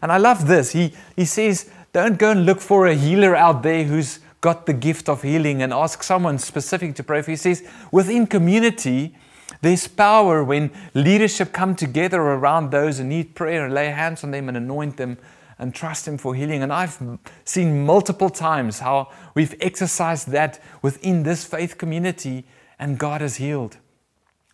And 0.02 0.12
I 0.12 0.17
love 0.17 0.47
this. 0.47 0.71
He, 0.71 0.93
he 1.15 1.26
says, 1.26 1.69
Don't 1.91 2.19
go 2.19 2.32
and 2.32 2.45
look 2.45 2.62
for 2.62 2.88
a 2.88 2.93
healer 2.93 3.36
out 3.36 3.63
there 3.63 3.84
who's 3.84 4.19
got 4.41 4.65
the 4.65 4.73
gift 4.73 5.10
of 5.10 5.23
healing 5.23 5.62
and 5.62 5.73
ask 5.73 6.04
someone 6.04 6.38
specific 6.38 6.95
to 6.95 7.04
pray 7.04 7.21
for. 7.21 7.32
He 7.32 7.38
says, 7.38 7.67
Within 7.91 8.28
community, 8.28 9.15
there's 9.62 9.88
power 9.88 10.43
when 10.43 10.72
leadership 10.93 11.52
come 11.52 11.76
together 11.76 12.22
around 12.22 12.72
those 12.72 12.98
who 13.00 13.04
need 13.04 13.36
prayer 13.36 13.65
and 13.65 13.74
lay 13.74 13.89
hands 13.89 14.24
on 14.24 14.32
them 14.32 14.48
and 14.48 14.58
anoint 14.58 14.98
them 14.98 15.17
and 15.60 15.74
trust 15.74 16.08
Him 16.08 16.17
for 16.17 16.36
healing. 16.36 16.62
And 16.62 16.72
I've 16.72 17.00
seen 17.43 17.86
multiple 17.86 18.30
times 18.30 18.80
how 18.80 19.10
we've 19.34 19.56
exercised 19.60 20.30
that 20.30 20.62
within 20.82 21.24
this 21.24 21.43
faith 21.43 21.78
community 21.78 22.46
and 22.78 23.00
God 23.00 23.22
has 23.22 23.38
healed. 23.38 23.78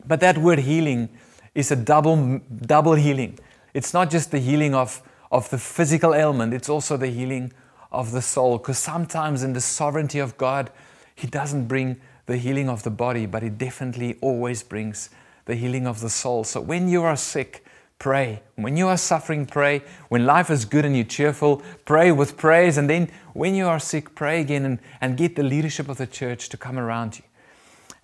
But 0.06 0.20
that 0.22 0.38
word 0.38 0.60
healing 0.60 1.10
is 1.56 1.72
a 1.72 1.76
double, 1.76 2.40
double 2.66 2.94
healing. 2.94 3.40
It's 3.74 3.94
not 3.94 4.10
just 4.10 4.32
the 4.32 4.40
healing 4.40 4.74
of, 4.74 5.02
of 5.32 5.50
the 5.50 5.58
physical 5.58 6.14
ailment, 6.14 6.54
it's 6.54 6.70
also 6.70 6.98
the 6.98 7.08
healing 7.08 7.52
of 7.92 8.12
the 8.12 8.22
soul. 8.22 8.58
Because 8.58 8.80
sometimes 8.80 9.44
in 9.44 9.54
the 9.54 9.62
sovereignty 9.62 10.20
of 10.20 10.38
God, 10.38 10.72
He 11.16 11.28
doesn't 11.28 11.68
bring 11.68 12.00
the 12.26 12.38
healing 12.38 12.70
of 12.70 12.84
the 12.84 12.90
body, 12.90 13.26
but 13.26 13.44
it 13.44 13.58
definitely 13.58 14.18
always 14.22 14.64
brings 14.64 15.10
the 15.46 15.56
healing 15.56 15.88
of 15.88 16.00
the 16.00 16.10
soul. 16.10 16.44
So 16.44 16.62
when 16.62 16.88
you 16.88 17.04
are 17.04 17.18
sick, 17.18 17.66
pray. 18.00 18.42
When 18.56 18.78
you 18.78 18.88
are 18.88 18.98
suffering, 18.98 19.46
pray. 19.46 19.82
When 20.10 20.26
life 20.26 20.50
is 20.50 20.66
good 20.66 20.86
and 20.86 20.96
you're 20.96 21.06
cheerful, 21.06 21.62
pray 21.86 22.12
with 22.12 22.38
praise. 22.38 22.78
And 22.78 22.90
then 22.90 23.10
when 23.34 23.56
you 23.56 23.68
are 23.68 23.80
sick, 23.80 24.16
pray 24.16 24.42
again 24.42 24.66
and, 24.66 24.80
and 25.02 25.18
get 25.18 25.36
the 25.36 25.44
leadership 25.44 25.90
of 25.90 25.98
the 25.98 26.08
church 26.08 26.50
to 26.50 26.58
come 26.58 26.80
around 26.80 27.18
you. 27.18 27.24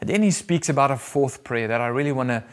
And 0.02 0.10
then 0.10 0.24
he 0.24 0.32
speaks 0.32 0.70
about 0.70 0.92
a 0.92 0.98
fourth 0.98 1.44
prayer 1.44 1.68
that 1.68 1.82
I 1.82 1.88
really 1.88 2.12
want 2.12 2.30
to 2.30 2.44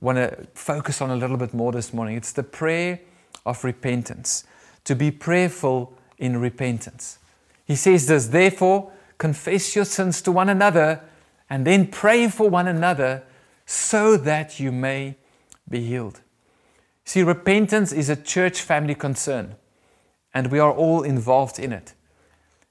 want 0.00 0.16
to 0.16 0.46
focus 0.54 1.00
on 1.00 1.10
a 1.10 1.16
little 1.16 1.36
bit 1.36 1.52
more 1.52 1.72
this 1.72 1.92
morning. 1.92 2.16
It's 2.16 2.32
the 2.32 2.44
prayer 2.44 3.00
of 3.44 3.64
repentance. 3.64 4.44
To 4.84 4.94
be 4.94 5.10
prayerful 5.10 5.92
in 6.18 6.36
repentance. 6.40 7.18
He 7.64 7.74
says 7.74 8.06
this, 8.06 8.28
therefore, 8.28 8.92
confess 9.18 9.76
your 9.76 9.84
sins 9.84 10.22
to 10.22 10.32
one 10.32 10.48
another 10.48 11.02
and 11.50 11.66
then 11.66 11.86
pray 11.86 12.28
for 12.28 12.48
one 12.48 12.68
another 12.68 13.24
so 13.66 14.16
that 14.16 14.58
you 14.58 14.72
may 14.72 15.16
be 15.68 15.84
healed. 15.84 16.20
See, 17.04 17.22
repentance 17.22 17.92
is 17.92 18.08
a 18.08 18.16
church 18.16 18.60
family 18.60 18.94
concern, 18.94 19.56
and 20.32 20.50
we 20.50 20.58
are 20.58 20.72
all 20.72 21.02
involved 21.02 21.58
in 21.58 21.72
it. 21.72 21.94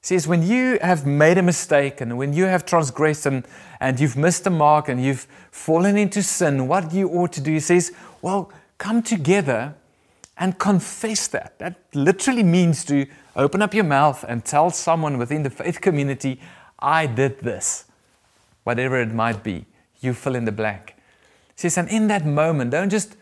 See, 0.01 0.15
says, 0.15 0.27
when 0.27 0.43
you 0.43 0.77
have 0.81 1.05
made 1.05 1.37
a 1.37 1.43
mistake 1.43 2.01
and 2.01 2.17
when 2.17 2.33
you 2.33 2.45
have 2.45 2.65
transgressed 2.65 3.25
and, 3.25 3.45
and 3.79 3.99
you've 3.99 4.15
missed 4.15 4.43
the 4.43 4.49
mark 4.49 4.89
and 4.89 5.03
you've 5.03 5.27
fallen 5.51 5.97
into 5.97 6.23
sin, 6.23 6.67
what 6.67 6.93
you 6.93 7.09
ought 7.09 7.33
to 7.33 7.41
do, 7.41 7.51
he 7.51 7.59
says, 7.59 7.91
well, 8.21 8.51
come 8.77 9.01
together 9.01 9.75
and 10.39 10.57
confess 10.59 11.27
that. 11.29 11.57
That 11.59 11.79
literally 11.93 12.43
means 12.43 12.85
to 12.85 13.07
open 13.35 13.61
up 13.61 13.73
your 13.73 13.83
mouth 13.83 14.23
and 14.27 14.43
tell 14.43 14.69
someone 14.69 15.17
within 15.17 15.43
the 15.43 15.49
faith 15.49 15.81
community, 15.81 16.39
I 16.79 17.07
did 17.07 17.39
this, 17.39 17.85
whatever 18.63 19.01
it 19.01 19.13
might 19.13 19.43
be. 19.43 19.65
You 19.99 20.13
fill 20.13 20.35
in 20.35 20.45
the 20.45 20.51
blank. 20.51 20.95
He 21.55 21.61
says, 21.61 21.77
and 21.77 21.89
in 21.89 22.07
that 22.07 22.25
moment, 22.25 22.71
don't 22.71 22.89
just 22.89 23.15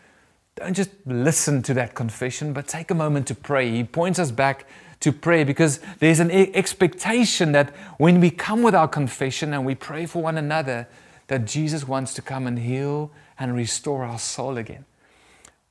don't 0.56 0.74
just 0.74 0.90
listen 1.04 1.62
to 1.62 1.74
that 1.74 1.94
confession, 1.94 2.54
but 2.54 2.66
take 2.66 2.90
a 2.90 2.94
moment 2.94 3.26
to 3.26 3.34
pray. 3.34 3.70
He 3.70 3.84
points 3.84 4.18
us 4.18 4.30
back 4.30 4.66
to 5.00 5.12
pray 5.12 5.44
because 5.44 5.80
there's 5.98 6.18
an 6.18 6.30
expectation 6.30 7.52
that 7.52 7.76
when 7.98 8.20
we 8.20 8.30
come 8.30 8.62
with 8.62 8.74
our 8.74 8.88
confession 8.88 9.52
and 9.52 9.66
we 9.66 9.74
pray 9.74 10.06
for 10.06 10.22
one 10.22 10.38
another, 10.38 10.88
that 11.26 11.44
Jesus 11.44 11.86
wants 11.86 12.14
to 12.14 12.22
come 12.22 12.46
and 12.46 12.58
heal 12.58 13.10
and 13.38 13.54
restore 13.54 14.04
our 14.04 14.18
soul 14.18 14.56
again. 14.56 14.86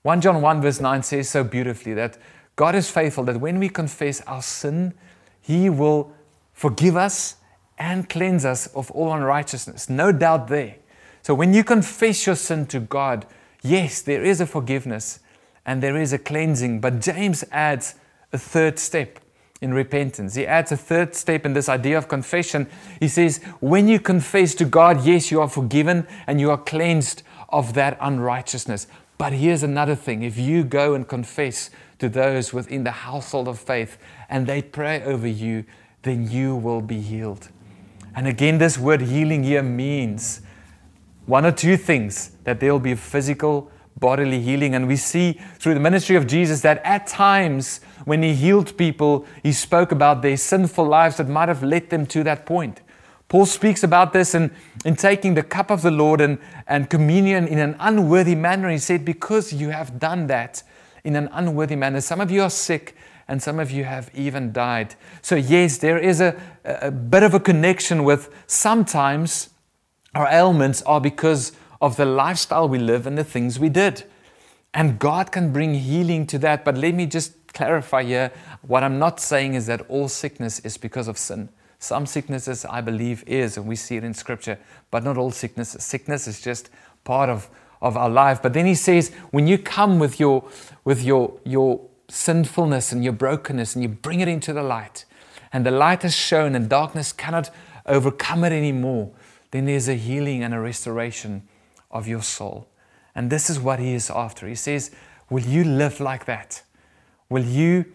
1 0.05 0.21
John 0.21 0.39
1 0.39 0.61
verse 0.61 0.79
9 0.79 1.01
says 1.01 1.31
so 1.31 1.43
beautifully 1.43 1.95
that 1.95 2.19
God 2.55 2.75
is 2.75 2.91
faithful, 2.91 3.23
that 3.23 3.39
when 3.39 3.57
we 3.57 3.69
confess 3.69 4.21
our 4.21 4.43
sin, 4.43 4.93
He 5.41 5.67
will 5.67 6.13
forgive 6.53 6.95
us 6.95 7.37
and 7.79 8.07
cleanse 8.07 8.45
us 8.45 8.67
of 8.75 8.91
all 8.91 9.11
unrighteousness. 9.11 9.89
No 9.89 10.11
doubt 10.11 10.47
there. 10.47 10.75
So 11.23 11.33
when 11.33 11.55
you 11.55 11.63
confess 11.63 12.27
your 12.27 12.35
sin 12.35 12.67
to 12.67 12.79
God, 12.79 13.25
yes, 13.63 14.03
there 14.03 14.23
is 14.23 14.41
a 14.41 14.45
forgiveness 14.45 15.21
and 15.65 15.81
there 15.81 15.97
is 15.97 16.13
a 16.13 16.19
cleansing, 16.19 16.81
but 16.81 17.01
James 17.01 17.43
adds 17.51 17.95
a 18.31 18.37
third 18.37 18.77
step 18.77 19.19
in 19.59 19.73
repentance. 19.73 20.35
He 20.35 20.45
adds 20.45 20.71
a 20.71 20.77
third 20.77 21.15
step 21.15 21.47
in 21.47 21.53
this 21.53 21.67
idea 21.67 21.97
of 21.97 22.07
confession. 22.07 22.67
He 22.99 23.07
says, 23.07 23.39
when 23.59 23.87
you 23.87 23.99
confess 23.99 24.53
to 24.53 24.65
God, 24.65 25.03
yes, 25.03 25.31
you 25.31 25.41
are 25.41 25.49
forgiven 25.49 26.05
and 26.27 26.39
you 26.39 26.51
are 26.51 26.59
cleansed 26.59 27.23
of 27.49 27.73
that 27.73 27.97
unrighteousness. 27.99 28.85
But 29.17 29.33
here's 29.33 29.63
another 29.63 29.95
thing 29.95 30.23
if 30.23 30.37
you 30.37 30.63
go 30.63 30.93
and 30.93 31.07
confess 31.07 31.69
to 31.99 32.09
those 32.09 32.53
within 32.53 32.83
the 32.83 32.91
household 32.91 33.47
of 33.47 33.59
faith 33.59 33.97
and 34.29 34.45
they 34.45 34.61
pray 34.61 35.03
over 35.03 35.27
you, 35.27 35.65
then 36.01 36.29
you 36.29 36.55
will 36.55 36.81
be 36.81 36.99
healed. 36.99 37.49
And 38.15 38.27
again, 38.27 38.57
this 38.57 38.77
word 38.77 39.01
healing 39.01 39.43
here 39.43 39.63
means 39.63 40.41
one 41.25 41.45
or 41.45 41.51
two 41.51 41.77
things 41.77 42.31
that 42.43 42.59
there 42.59 42.71
will 42.71 42.79
be 42.79 42.95
physical, 42.95 43.71
bodily 43.99 44.41
healing. 44.41 44.75
And 44.75 44.87
we 44.87 44.95
see 44.95 45.33
through 45.57 45.73
the 45.73 45.79
ministry 45.79 46.15
of 46.15 46.27
Jesus 46.27 46.61
that 46.61 46.81
at 46.83 47.07
times 47.07 47.81
when 48.05 48.21
he 48.21 48.33
healed 48.33 48.77
people, 48.77 49.25
he 49.41 49.51
spoke 49.51 49.91
about 49.91 50.21
their 50.21 50.37
sinful 50.37 50.85
lives 50.85 51.17
that 51.17 51.27
might 51.27 51.49
have 51.49 51.63
led 51.63 51.89
them 51.89 52.05
to 52.07 52.23
that 52.23 52.45
point. 52.45 52.81
Paul 53.27 53.45
speaks 53.45 53.83
about 53.83 54.13
this 54.13 54.35
in, 54.35 54.51
in 54.85 54.95
taking 54.95 55.33
the 55.33 55.43
cup 55.43 55.71
of 55.71 55.81
the 55.81 55.91
Lord 55.91 56.21
and, 56.21 56.37
and 56.67 56.89
communion 56.89 57.47
in 57.47 57.57
an 57.57 57.75
unworthy 57.79 58.35
manner. 58.35 58.69
He 58.69 58.77
said, 58.77 59.03
Because 59.03 59.51
you 59.51 59.69
have 59.69 59.99
done 59.99 60.27
that 60.27 60.61
in 61.03 61.15
an 61.15 61.29
unworthy 61.31 61.75
manner, 61.75 62.01
some 62.01 62.21
of 62.21 62.29
you 62.29 62.43
are 62.43 62.49
sick 62.49 62.95
and 63.27 63.41
some 63.41 63.59
of 63.59 63.71
you 63.71 63.83
have 63.83 64.11
even 64.13 64.51
died. 64.51 64.95
So, 65.21 65.35
yes, 65.35 65.79
there 65.79 65.97
is 65.97 66.21
a, 66.21 66.39
a 66.63 66.91
bit 66.91 67.23
of 67.23 67.33
a 67.33 67.39
connection 67.39 68.03
with 68.03 68.29
sometimes 68.45 69.49
our 70.13 70.27
ailments 70.27 70.81
are 70.83 71.01
because 71.01 71.51
of 71.81 71.97
the 71.97 72.05
lifestyle 72.05 72.69
we 72.69 72.77
live 72.77 73.07
and 73.07 73.17
the 73.17 73.23
things 73.23 73.59
we 73.59 73.69
did. 73.69 74.03
And 74.73 74.99
God 74.99 75.31
can 75.31 75.51
bring 75.51 75.73
healing 75.73 76.27
to 76.27 76.37
that. 76.39 76.63
But 76.63 76.77
let 76.77 76.93
me 76.93 77.05
just 77.07 77.53
clarify 77.53 78.03
here 78.03 78.31
what 78.61 78.83
I'm 78.83 78.99
not 78.99 79.19
saying 79.19 79.55
is 79.55 79.65
that 79.67 79.81
all 79.89 80.07
sickness 80.07 80.59
is 80.59 80.77
because 80.77 81.07
of 81.07 81.17
sin. 81.17 81.49
Some 81.85 82.07
sicknesses, 82.07 82.65
I 82.65 82.81
believe, 82.81 83.23
is, 83.27 83.57
and 83.57 83.67
we 83.67 83.75
see 83.75 83.95
it 83.95 84.03
in 84.03 84.15
Scripture, 84.15 84.57
but 84.89 85.03
not 85.03 85.19
all 85.19 85.29
sickness. 85.29 85.77
Sickness 85.77 86.27
is 86.27 86.41
just 86.41 86.71
part 87.03 87.29
of, 87.29 87.47
of 87.79 87.95
our 87.95 88.09
life. 88.09 88.41
But 88.41 88.53
then 88.53 88.65
he 88.65 88.73
says, 88.73 89.13
when 89.29 89.45
you 89.45 89.59
come 89.59 89.99
with 89.99 90.19
your, 90.19 90.49
with 90.83 91.03
your, 91.03 91.39
your 91.43 91.79
sinfulness 92.07 92.91
and 92.91 93.03
your 93.03 93.13
brokenness 93.13 93.75
and 93.75 93.83
you 93.83 93.89
bring 93.89 94.19
it 94.19 94.27
into 94.27 94.51
the 94.51 94.63
light, 94.63 95.05
and 95.53 95.63
the 95.63 95.69
light 95.69 96.03
is 96.03 96.15
shown 96.15 96.55
and 96.55 96.67
darkness 96.67 97.13
cannot 97.13 97.51
overcome 97.85 98.43
it 98.43 98.51
anymore, 98.51 99.11
then 99.51 99.65
there's 99.65 99.87
a 99.87 99.93
healing 99.93 100.41
and 100.41 100.55
a 100.55 100.59
restoration 100.59 101.47
of 101.91 102.07
your 102.07 102.23
soul. 102.23 102.67
And 103.13 103.29
this 103.29 103.47
is 103.47 103.59
what 103.59 103.77
he 103.77 103.93
is 103.93 104.09
after. 104.09 104.47
He 104.47 104.55
says, 104.55 104.89
Will 105.29 105.43
you 105.43 105.63
live 105.63 105.99
like 105.99 106.25
that? 106.25 106.63
Will 107.29 107.45
you 107.45 107.85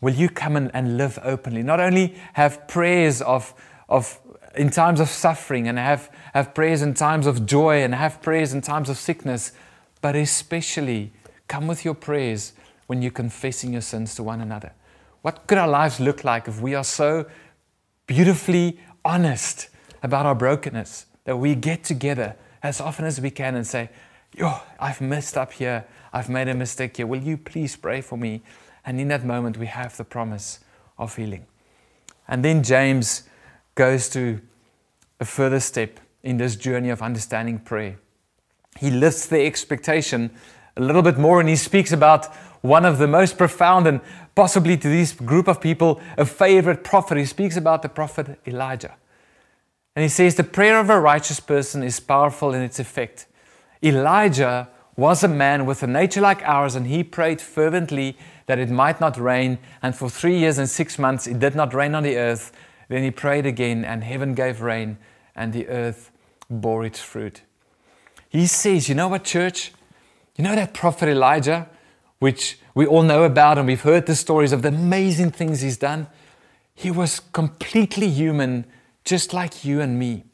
Will 0.00 0.14
you 0.14 0.28
come 0.28 0.56
and, 0.56 0.70
and 0.74 0.96
live 0.96 1.18
openly? 1.22 1.62
Not 1.62 1.80
only 1.80 2.16
have 2.34 2.68
prayers 2.68 3.22
of, 3.22 3.54
of 3.88 4.20
in 4.54 4.70
times 4.70 5.00
of 5.00 5.08
suffering 5.08 5.68
and 5.68 5.78
have, 5.78 6.10
have 6.34 6.54
prayers 6.54 6.82
in 6.82 6.94
times 6.94 7.26
of 7.26 7.46
joy 7.46 7.82
and 7.82 7.94
have 7.94 8.20
prayers 8.22 8.52
in 8.52 8.60
times 8.60 8.88
of 8.88 8.96
sickness, 8.96 9.52
but 10.00 10.16
especially 10.16 11.12
come 11.48 11.66
with 11.66 11.84
your 11.84 11.94
prayers 11.94 12.52
when 12.86 13.02
you're 13.02 13.10
confessing 13.10 13.72
your 13.72 13.82
sins 13.82 14.14
to 14.14 14.22
one 14.22 14.40
another. 14.40 14.72
What 15.22 15.46
could 15.46 15.58
our 15.58 15.68
lives 15.68 15.98
look 15.98 16.24
like 16.24 16.48
if 16.48 16.60
we 16.60 16.74
are 16.74 16.84
so 16.84 17.26
beautifully 18.06 18.78
honest 19.04 19.68
about 20.02 20.26
our 20.26 20.34
brokenness 20.34 21.06
that 21.24 21.36
we 21.36 21.54
get 21.54 21.82
together 21.84 22.36
as 22.62 22.80
often 22.80 23.04
as 23.04 23.20
we 23.20 23.30
can 23.30 23.56
and 23.56 23.66
say, 23.66 23.90
Yo, 24.36 24.52
I've 24.78 25.00
messed 25.00 25.36
up 25.36 25.52
here. 25.52 25.84
I've 26.12 26.28
made 26.28 26.48
a 26.48 26.54
mistake 26.54 26.96
here. 26.98 27.06
Will 27.06 27.22
you 27.22 27.36
please 27.36 27.74
pray 27.74 28.00
for 28.00 28.18
me? 28.18 28.42
And 28.86 29.00
in 29.00 29.08
that 29.08 29.24
moment, 29.24 29.58
we 29.58 29.66
have 29.66 29.96
the 29.96 30.04
promise 30.04 30.60
of 30.96 31.16
healing. 31.16 31.46
And 32.28 32.44
then 32.44 32.62
James 32.62 33.24
goes 33.74 34.08
to 34.10 34.40
a 35.20 35.24
further 35.24 35.60
step 35.60 36.00
in 36.22 36.36
this 36.38 36.56
journey 36.56 36.90
of 36.90 37.02
understanding 37.02 37.58
prayer. 37.58 37.98
He 38.78 38.90
lifts 38.90 39.26
the 39.26 39.44
expectation 39.44 40.30
a 40.76 40.80
little 40.80 41.02
bit 41.02 41.18
more 41.18 41.40
and 41.40 41.48
he 41.48 41.56
speaks 41.56 41.92
about 41.92 42.26
one 42.62 42.84
of 42.84 42.98
the 42.98 43.06
most 43.06 43.38
profound 43.38 43.86
and 43.86 44.00
possibly 44.34 44.76
to 44.76 44.88
this 44.88 45.12
group 45.12 45.48
of 45.48 45.60
people 45.60 46.00
a 46.18 46.24
favorite 46.26 46.84
prophet. 46.84 47.18
He 47.18 47.24
speaks 47.24 47.56
about 47.56 47.82
the 47.82 47.88
prophet 47.88 48.38
Elijah. 48.46 48.94
And 49.94 50.02
he 50.02 50.08
says, 50.08 50.34
The 50.34 50.44
prayer 50.44 50.78
of 50.78 50.90
a 50.90 51.00
righteous 51.00 51.40
person 51.40 51.82
is 51.82 52.00
powerful 52.00 52.52
in 52.52 52.62
its 52.62 52.78
effect. 52.78 53.26
Elijah 53.82 54.68
was 54.96 55.22
a 55.22 55.28
man 55.28 55.66
with 55.66 55.82
a 55.82 55.86
nature 55.86 56.20
like 56.20 56.42
ours, 56.42 56.74
and 56.74 56.86
he 56.86 57.04
prayed 57.04 57.40
fervently 57.40 58.16
that 58.46 58.58
it 58.58 58.70
might 58.70 59.00
not 59.00 59.16
rain. 59.18 59.58
And 59.82 59.94
for 59.94 60.08
three 60.08 60.38
years 60.38 60.58
and 60.58 60.68
six 60.68 60.98
months, 60.98 61.26
it 61.26 61.38
did 61.38 61.54
not 61.54 61.74
rain 61.74 61.94
on 61.94 62.02
the 62.02 62.16
earth. 62.16 62.52
Then 62.88 63.02
he 63.02 63.10
prayed 63.10 63.46
again, 63.46 63.84
and 63.84 64.04
heaven 64.04 64.34
gave 64.34 64.62
rain, 64.62 64.98
and 65.34 65.52
the 65.52 65.68
earth 65.68 66.10
bore 66.48 66.84
its 66.84 67.00
fruit. 67.00 67.42
He 68.28 68.46
says, 68.46 68.88
You 68.88 68.94
know 68.94 69.08
what, 69.08 69.24
church? 69.24 69.72
You 70.36 70.44
know 70.44 70.54
that 70.54 70.74
prophet 70.74 71.08
Elijah, 71.08 71.68
which 72.18 72.58
we 72.74 72.86
all 72.86 73.02
know 73.02 73.24
about, 73.24 73.58
and 73.58 73.66
we've 73.66 73.80
heard 73.80 74.06
the 74.06 74.14
stories 74.14 74.52
of 74.52 74.62
the 74.62 74.68
amazing 74.68 75.30
things 75.30 75.62
he's 75.62 75.78
done? 75.78 76.06
He 76.74 76.90
was 76.90 77.20
completely 77.20 78.08
human, 78.10 78.66
just 79.04 79.32
like 79.32 79.64
you 79.64 79.80
and 79.80 79.98
me. 79.98 80.24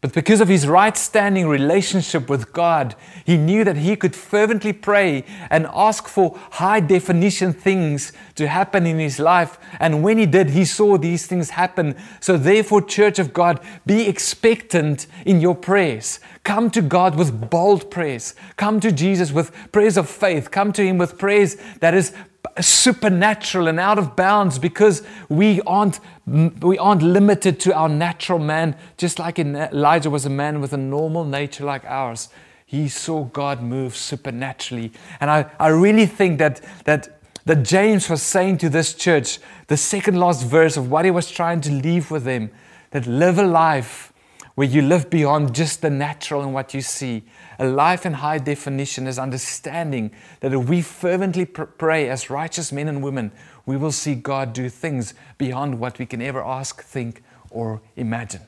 But 0.00 0.12
because 0.12 0.40
of 0.40 0.46
his 0.46 0.68
right 0.68 0.96
standing 0.96 1.48
relationship 1.48 2.30
with 2.30 2.52
God, 2.52 2.94
he 3.24 3.36
knew 3.36 3.64
that 3.64 3.78
he 3.78 3.96
could 3.96 4.14
fervently 4.14 4.72
pray 4.72 5.24
and 5.50 5.66
ask 5.74 6.06
for 6.06 6.38
high 6.52 6.78
definition 6.78 7.52
things 7.52 8.12
to 8.36 8.46
happen 8.46 8.86
in 8.86 9.00
his 9.00 9.18
life. 9.18 9.58
And 9.80 10.04
when 10.04 10.18
he 10.18 10.26
did, 10.26 10.50
he 10.50 10.64
saw 10.64 10.98
these 10.98 11.26
things 11.26 11.50
happen. 11.50 11.96
So, 12.20 12.36
therefore, 12.36 12.82
Church 12.82 13.18
of 13.18 13.32
God, 13.32 13.58
be 13.86 14.06
expectant 14.06 15.08
in 15.26 15.40
your 15.40 15.56
prayers. 15.56 16.20
Come 16.44 16.70
to 16.70 16.80
God 16.80 17.16
with 17.16 17.50
bold 17.50 17.90
prayers. 17.90 18.36
Come 18.56 18.78
to 18.80 18.92
Jesus 18.92 19.32
with 19.32 19.52
prayers 19.72 19.96
of 19.96 20.08
faith. 20.08 20.52
Come 20.52 20.72
to 20.74 20.86
him 20.86 20.96
with 20.96 21.18
prayers 21.18 21.56
that 21.80 21.92
is 21.92 22.14
supernatural 22.60 23.68
and 23.68 23.78
out 23.78 23.98
of 23.98 24.16
bounds 24.16 24.58
because 24.58 25.02
we 25.28 25.60
aren't 25.62 26.00
we 26.26 26.76
aren't 26.78 27.02
limited 27.02 27.58
to 27.60 27.74
our 27.74 27.88
natural 27.88 28.38
man. 28.38 28.76
Just 28.96 29.18
like 29.18 29.38
Elijah 29.38 30.10
was 30.10 30.26
a 30.26 30.30
man 30.30 30.60
with 30.60 30.72
a 30.72 30.76
normal 30.76 31.24
nature 31.24 31.64
like 31.64 31.84
ours 31.84 32.28
he 32.68 32.86
saw 32.86 33.24
God 33.24 33.62
move 33.62 33.96
supernaturally. 33.96 34.92
And 35.20 35.30
I, 35.30 35.46
I 35.58 35.68
really 35.68 36.04
think 36.04 36.38
that 36.38 36.60
that 36.84 37.18
that 37.46 37.62
James 37.62 38.10
was 38.10 38.22
saying 38.22 38.58
to 38.58 38.68
this 38.68 38.92
church 38.92 39.38
the 39.68 39.76
second 39.78 40.20
last 40.20 40.44
verse 40.44 40.76
of 40.76 40.90
what 40.90 41.06
he 41.06 41.10
was 41.10 41.30
trying 41.30 41.62
to 41.62 41.72
leave 41.72 42.10
with 42.10 42.24
them 42.24 42.50
that 42.90 43.06
live 43.06 43.38
a 43.38 43.42
life 43.42 44.12
where 44.58 44.66
you 44.66 44.82
live 44.82 45.08
beyond 45.08 45.54
just 45.54 45.82
the 45.82 45.88
natural 45.88 46.42
and 46.42 46.52
what 46.52 46.74
you 46.74 46.80
see 46.80 47.22
a 47.60 47.64
life 47.64 48.04
in 48.04 48.14
high 48.14 48.38
definition 48.38 49.06
is 49.06 49.16
understanding 49.16 50.10
that 50.40 50.52
if 50.52 50.68
we 50.68 50.82
fervently 50.82 51.46
pray 51.46 52.08
as 52.08 52.28
righteous 52.28 52.72
men 52.72 52.88
and 52.88 53.00
women, 53.00 53.30
we 53.66 53.76
will 53.76 53.92
see 53.92 54.16
God 54.16 54.52
do 54.52 54.68
things 54.68 55.14
beyond 55.38 55.78
what 55.78 56.00
we 56.00 56.06
can 56.06 56.20
ever 56.20 56.44
ask, 56.44 56.82
think, 56.82 57.22
or 57.50 57.80
imagine. 57.94 58.40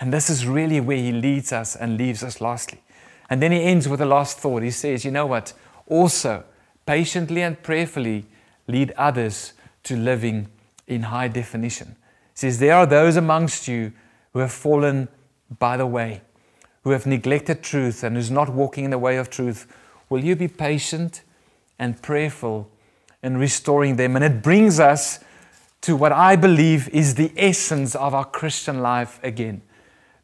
And 0.00 0.12
this 0.12 0.28
is 0.28 0.44
really 0.44 0.80
where 0.80 0.96
He 0.96 1.12
leads 1.12 1.52
us 1.52 1.76
and 1.76 1.96
leaves 1.96 2.24
us 2.24 2.40
lastly. 2.40 2.82
And 3.30 3.40
then 3.40 3.52
He 3.52 3.62
ends 3.62 3.88
with 3.88 4.00
a 4.00 4.06
last 4.06 4.38
thought. 4.38 4.64
He 4.64 4.72
says, 4.72 5.04
You 5.04 5.12
know 5.12 5.26
what? 5.26 5.52
Also, 5.86 6.42
patiently 6.84 7.42
and 7.42 7.62
prayerfully 7.62 8.26
lead 8.66 8.90
others 8.96 9.52
to 9.84 9.96
living 9.96 10.48
in 10.88 11.02
high 11.02 11.28
definition. 11.28 11.94
He 12.32 12.38
says, 12.40 12.58
There 12.58 12.74
are 12.74 12.86
those 12.86 13.14
amongst 13.14 13.68
you 13.68 13.92
who 14.32 14.40
have 14.40 14.50
fallen 14.50 15.06
by 15.58 15.76
the 15.76 15.86
way 15.86 16.22
who 16.82 16.90
have 16.90 17.06
neglected 17.06 17.62
truth 17.62 18.04
and 18.04 18.16
who's 18.16 18.30
not 18.30 18.52
walking 18.52 18.84
in 18.84 18.90
the 18.90 18.98
way 18.98 19.16
of 19.16 19.30
truth, 19.30 19.66
will 20.08 20.22
you 20.22 20.36
be 20.36 20.48
patient 20.48 21.22
and 21.78 22.00
prayerful 22.02 22.70
in 23.22 23.38
restoring 23.38 23.96
them? 23.96 24.16
And 24.16 24.24
it 24.24 24.42
brings 24.42 24.78
us 24.78 25.20
to 25.80 25.96
what 25.96 26.12
I 26.12 26.36
believe 26.36 26.88
is 26.90 27.14
the 27.14 27.32
essence 27.36 27.94
of 27.94 28.14
our 28.14 28.24
Christian 28.24 28.80
life 28.80 29.18
again. 29.22 29.62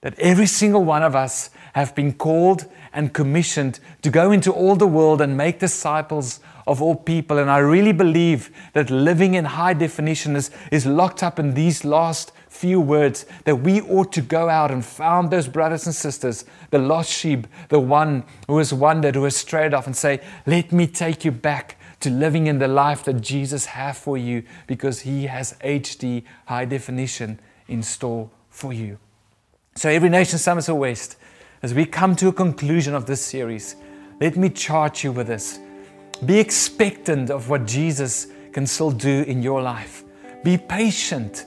That 0.03 0.19
every 0.19 0.47
single 0.47 0.85
one 0.85 1.03
of 1.03 1.15
us 1.15 1.51
have 1.75 1.95
been 1.95 2.13
called 2.15 2.67
and 2.93 3.13
commissioned 3.13 3.81
to 4.03 4.11
go 4.11 4.33
into 4.33 4.53
all 4.53 4.77
the 4.77 4.87
world 4.87 5.21
and 5.21 5.37
make 5.37 5.59
disciples 5.59 6.41
of 6.67 6.81
all 6.81 6.95
people. 6.95 7.39
And 7.39 7.51
I 7.51 7.59
really 7.59 7.93
believe 7.93 8.51
that 8.73 8.91
living 8.91 9.35
in 9.35 9.45
high 9.45 9.75
definition 9.75 10.37
is, 10.37 10.51
is 10.71 10.87
locked 10.87 11.23
up 11.23 11.39
in 11.39 11.55
these 11.55 11.85
last 11.85 12.33
few 12.51 12.81
words 12.81 13.25
that 13.45 13.57
we 13.57 13.81
ought 13.83 14.13
to 14.13 14.21
go 14.21 14.49
out 14.49 14.71
and 14.71 14.85
found 14.85 15.31
those 15.31 15.49
brothers 15.49 15.87
and 15.87 15.95
sisters, 15.95 16.45
the 16.71 16.79
lost 16.79 17.11
sheep, 17.11 17.47
the 17.69 17.81
one 17.81 18.25
who 18.49 18.59
has 18.59 18.75
wandered, 18.75 19.15
who 19.15 19.25
has 19.25 19.37
strayed 19.37 19.73
off, 19.73 19.87
and 19.87 19.97
say, 19.97 20.21
Let 20.47 20.73
me 20.73 20.87
take 20.87 21.25
you 21.25 21.31
back 21.31 21.77
to 22.01 22.11
living 22.11 22.49
in 22.49 22.59
the 22.59 22.69
life 22.69 23.05
that 23.05 23.21
Jesus 23.21 23.67
has 23.67 23.99
for 23.99 24.19
you 24.19 24.43
because 24.67 25.01
he 25.01 25.27
has 25.27 25.55
HD 25.65 26.25
high 26.47 26.65
definition 26.65 27.39
in 27.69 27.83
store 27.83 28.29
for 28.51 28.73
you. 28.73 28.99
So, 29.77 29.89
every 29.89 30.09
nation, 30.09 30.39
Somerset 30.39 30.77
West, 30.77 31.17
as 31.63 31.73
we 31.73 31.87
come 31.87 32.17
to 32.17 32.29
a 32.29 32.33
conclusion 32.33 32.95
of 32.95 33.07
this 33.07 33.25
series, 33.25 33.77
let 34.21 34.37
me 34.37 34.51
charge 34.51 35.05
you 35.05 35.13
with 35.13 35.29
this. 35.29 35.61
Be 36.27 36.41
expectant 36.41 37.31
of 37.31 37.49
what 37.49 37.67
Jesus 37.67 38.27
can 38.53 38.67
still 38.67 38.91
do 38.91 39.23
in 39.23 39.41
your 39.41 39.63
life. 39.63 40.03
Be 40.43 40.59
patient 40.59 41.47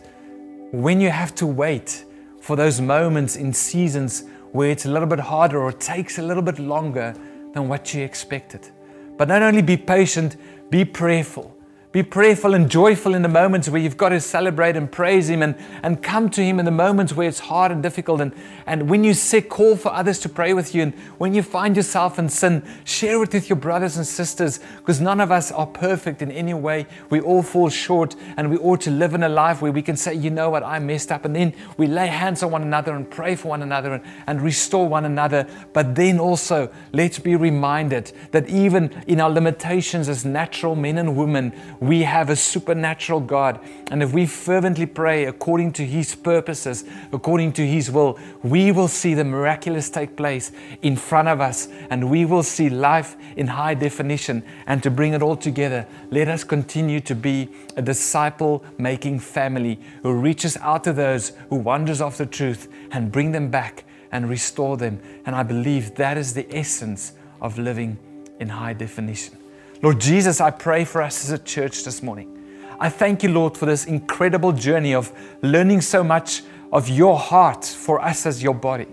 when 0.74 1.00
you 1.00 1.12
have 1.12 1.36
to 1.36 1.46
wait 1.46 2.04
for 2.42 2.56
those 2.56 2.82
moments 2.82 3.36
in 3.36 3.54
seasons 3.54 4.24
where 4.54 4.72
it's 4.72 4.88
a 4.88 4.90
little 4.90 5.08
bit 5.08 5.20
harder 5.20 5.62
or 5.62 5.72
takes 5.72 6.18
a 6.18 6.22
little 6.24 6.42
bit 6.42 6.58
longer 6.58 7.14
than 7.54 7.70
what 7.70 7.94
you 7.94 8.04
expected. 8.04 8.68
But 9.16 9.28
not 9.28 9.44
only 9.44 9.62
be 9.62 9.78
patient, 9.78 10.36
be 10.72 10.84
prayerful. 10.84 11.53
Be 11.94 12.02
prayerful 12.02 12.56
and 12.56 12.72
joyful 12.72 13.14
in 13.14 13.22
the 13.22 13.30
moments 13.30 13.70
where 13.70 13.80
you've 13.80 13.98
got 13.98 14.10
to 14.10 14.20
celebrate 14.20 14.76
and 14.76 14.92
praise 14.92 15.30
Him 15.30 15.44
and, 15.44 15.56
and 15.84 16.02
come 16.02 16.28
to 16.32 16.44
Him 16.44 16.58
in 16.58 16.66
the 16.66 16.72
moments 16.72 17.14
where 17.14 17.28
it's 17.28 17.38
hard 17.38 17.72
and 17.72 17.84
difficult. 17.84 18.20
And, 18.20 18.34
and 18.66 18.90
when 18.90 19.04
you're 19.04 19.14
sick, 19.14 19.48
call 19.48 19.76
for 19.76 19.94
others 19.94 20.18
to 20.22 20.30
pray 20.30 20.56
with 20.56 20.74
you. 20.74 20.82
And 20.82 20.96
when 21.20 21.36
you 21.36 21.44
find 21.44 21.78
yourself 21.78 22.18
in 22.18 22.30
sin, 22.30 22.64
share 22.84 23.22
it 23.22 23.32
with 23.32 23.48
your 23.48 23.58
brothers 23.58 23.96
and 23.96 24.08
sisters 24.08 24.60
because 24.78 25.00
none 25.00 25.22
of 25.22 25.32
us 25.32 25.52
are 25.52 25.68
perfect 25.68 26.24
in 26.24 26.32
any 26.32 26.56
way. 26.56 26.88
We 27.12 27.22
all 27.22 27.44
fall 27.44 27.70
short 27.70 28.16
and 28.38 28.50
we 28.50 28.58
ought 28.58 28.82
to 28.82 28.90
live 28.90 29.14
in 29.14 29.22
a 29.22 29.30
life 29.30 29.62
where 29.62 29.72
we 29.72 29.84
can 29.84 29.96
say, 29.96 30.16
you 30.16 30.32
know 30.32 30.50
what, 30.50 30.64
I 30.64 30.80
messed 30.80 31.12
up. 31.12 31.26
And 31.26 31.36
then 31.36 31.54
we 31.78 31.86
lay 31.86 32.08
hands 32.08 32.42
on 32.42 32.50
one 32.50 32.64
another 32.64 32.96
and 32.96 33.08
pray 33.08 33.36
for 33.36 33.50
one 33.50 33.62
another 33.62 33.94
and, 33.94 34.04
and 34.26 34.42
restore 34.42 34.90
one 34.90 35.06
another. 35.06 35.48
But 35.74 35.94
then 35.94 36.20
also, 36.20 36.72
let's 36.92 37.20
be 37.20 37.36
reminded 37.36 38.12
that 38.32 38.50
even 38.50 39.04
in 39.06 39.22
our 39.22 39.30
limitations 39.30 40.10
as 40.10 40.26
natural 40.26 40.76
men 40.76 40.98
and 40.98 41.16
women, 41.16 41.54
we 41.84 42.04
have 42.04 42.30
a 42.30 42.36
supernatural 42.36 43.20
God. 43.20 43.60
And 43.92 44.02
if 44.02 44.14
we 44.14 44.26
fervently 44.26 44.86
pray 44.86 45.26
according 45.26 45.74
to 45.74 45.86
His 45.86 46.16
purposes, 46.16 46.86
according 47.12 47.54
to 47.54 47.68
His 47.68 47.92
will, 47.92 48.18
we 48.42 48.72
will 48.72 48.88
see 48.88 49.14
the 49.14 49.26
miraculous 49.26 49.90
take 49.90 50.16
place 50.16 50.52
in 50.82 50.96
front 50.96 51.28
of 51.28 51.42
us 51.42 51.68
and 51.90 52.10
we 52.10 52.24
will 52.24 52.44
see 52.44 52.70
life 52.70 53.18
in 53.36 53.48
high 53.48 53.74
definition. 53.74 54.44
And 54.66 54.82
to 54.84 54.90
bring 54.90 55.14
it 55.14 55.22
all 55.22 55.36
together, 55.36 55.86
let 56.10 56.30
us 56.30 56.46
continue 56.46 57.02
to 57.02 57.16
be 57.16 57.50
a 57.76 57.82
disciple 57.82 58.64
making 58.78 59.20
family 59.20 59.80
who 60.04 60.14
reaches 60.14 60.56
out 60.58 60.86
to 60.86 60.94
those 60.94 61.34
who 61.50 61.58
wanders 61.58 62.00
off 62.00 62.18
the 62.18 62.26
truth 62.26 62.72
and 62.92 63.12
bring 63.12 63.34
them 63.34 63.50
back 63.50 63.84
and 64.14 64.30
restore 64.30 64.78
them. 64.78 65.02
And 65.26 65.36
I 65.36 65.44
believe 65.44 65.96
that 65.96 66.18
is 66.18 66.34
the 66.34 66.48
essence 66.56 67.12
of 67.42 67.58
living 67.58 67.98
in 68.40 68.48
high 68.48 68.74
definition. 68.74 69.43
Lord 69.84 70.00
Jesus, 70.00 70.40
I 70.40 70.50
pray 70.50 70.86
for 70.86 71.02
us 71.02 71.26
as 71.26 71.32
a 71.32 71.38
church 71.38 71.84
this 71.84 72.02
morning. 72.02 72.42
I 72.80 72.88
thank 72.88 73.22
you, 73.22 73.28
Lord, 73.28 73.58
for 73.58 73.66
this 73.66 73.84
incredible 73.84 74.54
journey 74.54 74.96
of 74.96 75.12
learning 75.42 75.82
so 75.82 76.06
much 76.06 76.42
of 76.72 76.88
your 76.88 77.20
heart 77.20 77.66
for 77.66 78.00
us 78.00 78.26
as 78.26 78.42
your 78.42 78.54
body, 78.54 78.88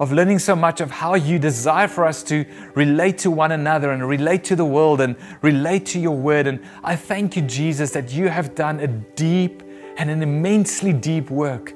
of 0.00 0.10
learning 0.10 0.40
so 0.40 0.56
much 0.56 0.80
of 0.80 0.90
how 0.90 1.14
you 1.14 1.38
desire 1.38 1.86
for 1.86 2.04
us 2.04 2.24
to 2.24 2.44
relate 2.74 3.18
to 3.18 3.30
one 3.30 3.52
another 3.52 3.92
and 3.92 4.08
relate 4.08 4.42
to 4.42 4.56
the 4.56 4.64
world 4.64 5.00
and 5.00 5.14
relate 5.42 5.86
to 5.86 6.00
your 6.00 6.16
word. 6.16 6.48
And 6.48 6.58
I 6.82 6.96
thank 6.96 7.36
you, 7.36 7.42
Jesus, 7.42 7.92
that 7.92 8.12
you 8.12 8.28
have 8.28 8.56
done 8.56 8.80
a 8.80 8.88
deep 8.88 9.62
and 9.96 10.10
an 10.10 10.24
immensely 10.24 10.92
deep 10.92 11.30
work 11.30 11.72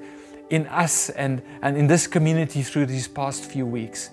in 0.51 0.67
us 0.67 1.09
and, 1.11 1.41
and 1.63 1.77
in 1.77 1.87
this 1.87 2.09
community 2.09 2.65
through 2.65 2.87
these 2.87 3.07
past 3.07 3.45
few 3.45 3.65
weeks. 3.65 4.11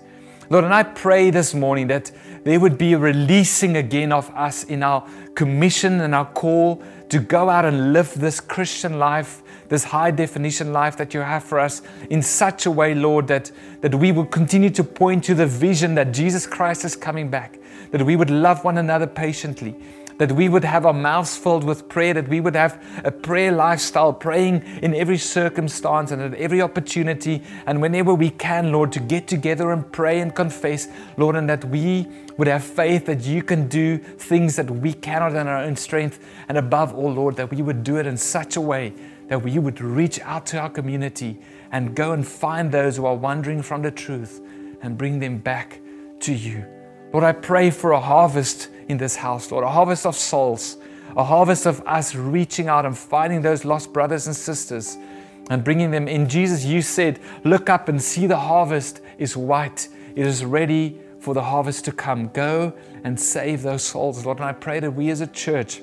Lord, 0.50 0.64
and 0.64 0.74
I 0.74 0.82
pray 0.82 1.30
this 1.30 1.54
morning 1.54 1.86
that 1.88 2.10
there 2.44 2.60
would 2.60 2.76
be 2.76 2.92
a 2.92 2.98
releasing 2.98 3.76
again 3.76 4.12
of 4.12 4.30
us 4.30 4.64
in 4.64 4.82
our 4.82 5.06
commission 5.34 6.00
and 6.00 6.14
our 6.14 6.26
call 6.26 6.82
to 7.08 7.18
go 7.18 7.48
out 7.48 7.64
and 7.64 7.92
live 7.92 8.12
this 8.14 8.40
Christian 8.40 8.98
life, 8.98 9.42
this 9.68 9.84
high 9.84 10.10
definition 10.10 10.72
life 10.72 10.96
that 10.98 11.14
you 11.14 11.20
have 11.20 11.44
for 11.44 11.58
us 11.58 11.80
in 12.10 12.22
such 12.22 12.66
a 12.66 12.70
way, 12.70 12.94
Lord, 12.94 13.26
that, 13.28 13.50
that 13.80 13.94
we 13.94 14.12
will 14.12 14.26
continue 14.26 14.70
to 14.70 14.84
point 14.84 15.24
to 15.24 15.34
the 15.34 15.46
vision 15.46 15.94
that 15.94 16.12
Jesus 16.12 16.46
Christ 16.46 16.84
is 16.84 16.94
coming 16.94 17.30
back, 17.30 17.58
that 17.90 18.02
we 18.02 18.16
would 18.16 18.30
love 18.30 18.64
one 18.64 18.78
another 18.78 19.06
patiently 19.06 19.74
that 20.18 20.32
we 20.32 20.48
would 20.48 20.64
have 20.64 20.86
our 20.86 20.92
mouths 20.92 21.36
filled 21.36 21.64
with 21.64 21.88
prayer, 21.88 22.14
that 22.14 22.28
we 22.28 22.40
would 22.40 22.54
have 22.54 22.82
a 23.04 23.10
prayer 23.10 23.52
lifestyle, 23.52 24.12
praying 24.12 24.62
in 24.82 24.94
every 24.94 25.18
circumstance 25.18 26.10
and 26.10 26.22
at 26.22 26.34
every 26.34 26.62
opportunity, 26.62 27.42
and 27.66 27.80
whenever 27.80 28.14
we 28.14 28.30
can, 28.30 28.72
Lord, 28.72 28.92
to 28.92 29.00
get 29.00 29.26
together 29.26 29.70
and 29.70 29.90
pray 29.92 30.20
and 30.20 30.34
confess, 30.34 30.88
Lord, 31.16 31.36
and 31.36 31.48
that 31.48 31.64
we 31.64 32.06
would 32.36 32.48
have 32.48 32.64
faith 32.64 33.06
that 33.06 33.22
you 33.22 33.42
can 33.42 33.68
do 33.68 33.98
things 33.98 34.56
that 34.56 34.70
we 34.70 34.92
cannot 34.92 35.32
in 35.32 35.46
our 35.46 35.58
own 35.58 35.76
strength, 35.76 36.18
and 36.48 36.58
above 36.58 36.94
all, 36.94 37.12
Lord, 37.12 37.36
that 37.36 37.50
we 37.50 37.62
would 37.62 37.84
do 37.84 37.96
it 37.96 38.06
in 38.06 38.16
such 38.16 38.56
a 38.56 38.60
way 38.60 38.92
that 39.28 39.42
we 39.42 39.58
would 39.58 39.80
reach 39.80 40.20
out 40.20 40.46
to 40.46 40.58
our 40.58 40.68
community 40.68 41.38
and 41.72 41.94
go 41.94 42.12
and 42.12 42.26
find 42.26 42.70
those 42.70 42.96
who 42.96 43.06
are 43.06 43.14
wandering 43.14 43.62
from 43.62 43.82
the 43.82 43.90
truth 43.90 44.40
and 44.82 44.98
bring 44.98 45.18
them 45.18 45.38
back 45.38 45.80
to 46.20 46.32
you. 46.32 46.64
Lord, 47.12 47.24
I 47.24 47.32
pray 47.32 47.70
for 47.70 47.92
a 47.92 48.00
harvest 48.00 48.68
in 48.88 48.96
this 48.96 49.16
house, 49.16 49.50
Lord, 49.50 49.64
a 49.64 49.70
harvest 49.70 50.06
of 50.06 50.16
souls, 50.16 50.76
a 51.16 51.24
harvest 51.24 51.66
of 51.66 51.80
us 51.86 52.14
reaching 52.14 52.68
out 52.68 52.84
and 52.86 52.96
finding 52.96 53.42
those 53.42 53.64
lost 53.64 53.92
brothers 53.92 54.26
and 54.26 54.34
sisters 54.34 54.96
and 55.50 55.62
bringing 55.62 55.90
them 55.90 56.08
in. 56.08 56.28
Jesus, 56.28 56.64
you 56.64 56.82
said, 56.82 57.20
Look 57.44 57.68
up 57.68 57.88
and 57.88 58.02
see 58.02 58.26
the 58.26 58.36
harvest 58.36 59.00
is 59.18 59.36
white, 59.36 59.88
it 60.14 60.26
is 60.26 60.44
ready 60.44 61.00
for 61.20 61.34
the 61.34 61.42
harvest 61.42 61.84
to 61.86 61.92
come. 61.92 62.28
Go 62.28 62.72
and 63.04 63.18
save 63.18 63.62
those 63.62 63.82
souls, 63.82 64.24
Lord. 64.24 64.38
And 64.38 64.46
I 64.46 64.52
pray 64.52 64.80
that 64.80 64.90
we 64.90 65.10
as 65.10 65.20
a 65.20 65.26
church 65.26 65.80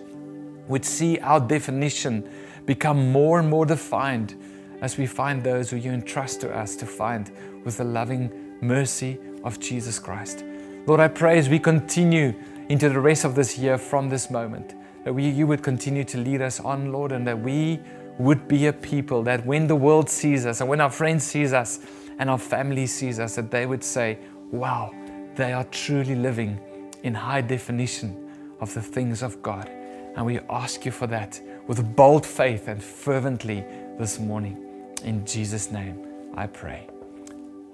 would 0.67 0.85
see 0.85 1.19
our 1.19 1.39
definition 1.39 2.29
become 2.65 3.11
more 3.11 3.39
and 3.39 3.49
more 3.49 3.65
defined 3.65 4.35
as 4.81 4.97
we 4.97 5.05
find 5.05 5.43
those 5.43 5.69
who 5.69 5.77
you 5.77 5.91
entrust 5.91 6.41
to 6.41 6.55
us 6.55 6.75
to 6.75 6.85
find 6.85 7.31
with 7.63 7.77
the 7.77 7.83
loving 7.83 8.57
mercy 8.61 9.17
of 9.43 9.59
Jesus 9.59 9.99
Christ. 9.99 10.43
Lord, 10.87 10.99
I 10.99 11.07
pray 11.07 11.37
as 11.37 11.49
we 11.49 11.59
continue 11.59 12.33
into 12.71 12.87
the 12.87 12.99
rest 12.99 13.25
of 13.25 13.35
this 13.35 13.57
year 13.57 13.77
from 13.77 14.07
this 14.07 14.29
moment, 14.29 14.75
that 15.03 15.13
we, 15.13 15.27
you 15.27 15.45
would 15.45 15.61
continue 15.61 16.05
to 16.05 16.17
lead 16.17 16.41
us 16.41 16.61
on, 16.61 16.93
Lord, 16.93 17.11
and 17.11 17.27
that 17.27 17.37
we 17.37 17.81
would 18.17 18.47
be 18.47 18.67
a 18.67 18.73
people 18.73 19.23
that 19.23 19.45
when 19.45 19.67
the 19.67 19.75
world 19.75 20.09
sees 20.09 20.45
us 20.45 20.61
and 20.61 20.69
when 20.69 20.79
our 20.79 20.89
friends 20.89 21.25
sees 21.25 21.51
us 21.51 21.81
and 22.17 22.29
our 22.29 22.37
family 22.37 22.85
sees 22.85 23.19
us, 23.19 23.35
that 23.35 23.51
they 23.51 23.65
would 23.65 23.83
say, 23.83 24.17
wow, 24.51 24.93
they 25.35 25.51
are 25.51 25.65
truly 25.65 26.15
living 26.15 26.59
in 27.03 27.13
high 27.13 27.41
definition 27.41 28.29
of 28.61 28.73
the 28.73 28.81
things 28.81 29.21
of 29.21 29.41
God. 29.41 29.69
And 30.15 30.25
we 30.25 30.39
ask 30.49 30.85
you 30.85 30.91
for 30.91 31.07
that 31.07 31.41
with 31.67 31.95
bold 31.95 32.25
faith 32.25 32.69
and 32.69 32.81
fervently 32.81 33.65
this 33.97 34.17
morning. 34.17 34.95
In 35.03 35.25
Jesus' 35.25 35.71
name, 35.71 36.07
I 36.35 36.47
pray. 36.47 36.87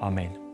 Amen. 0.01 0.46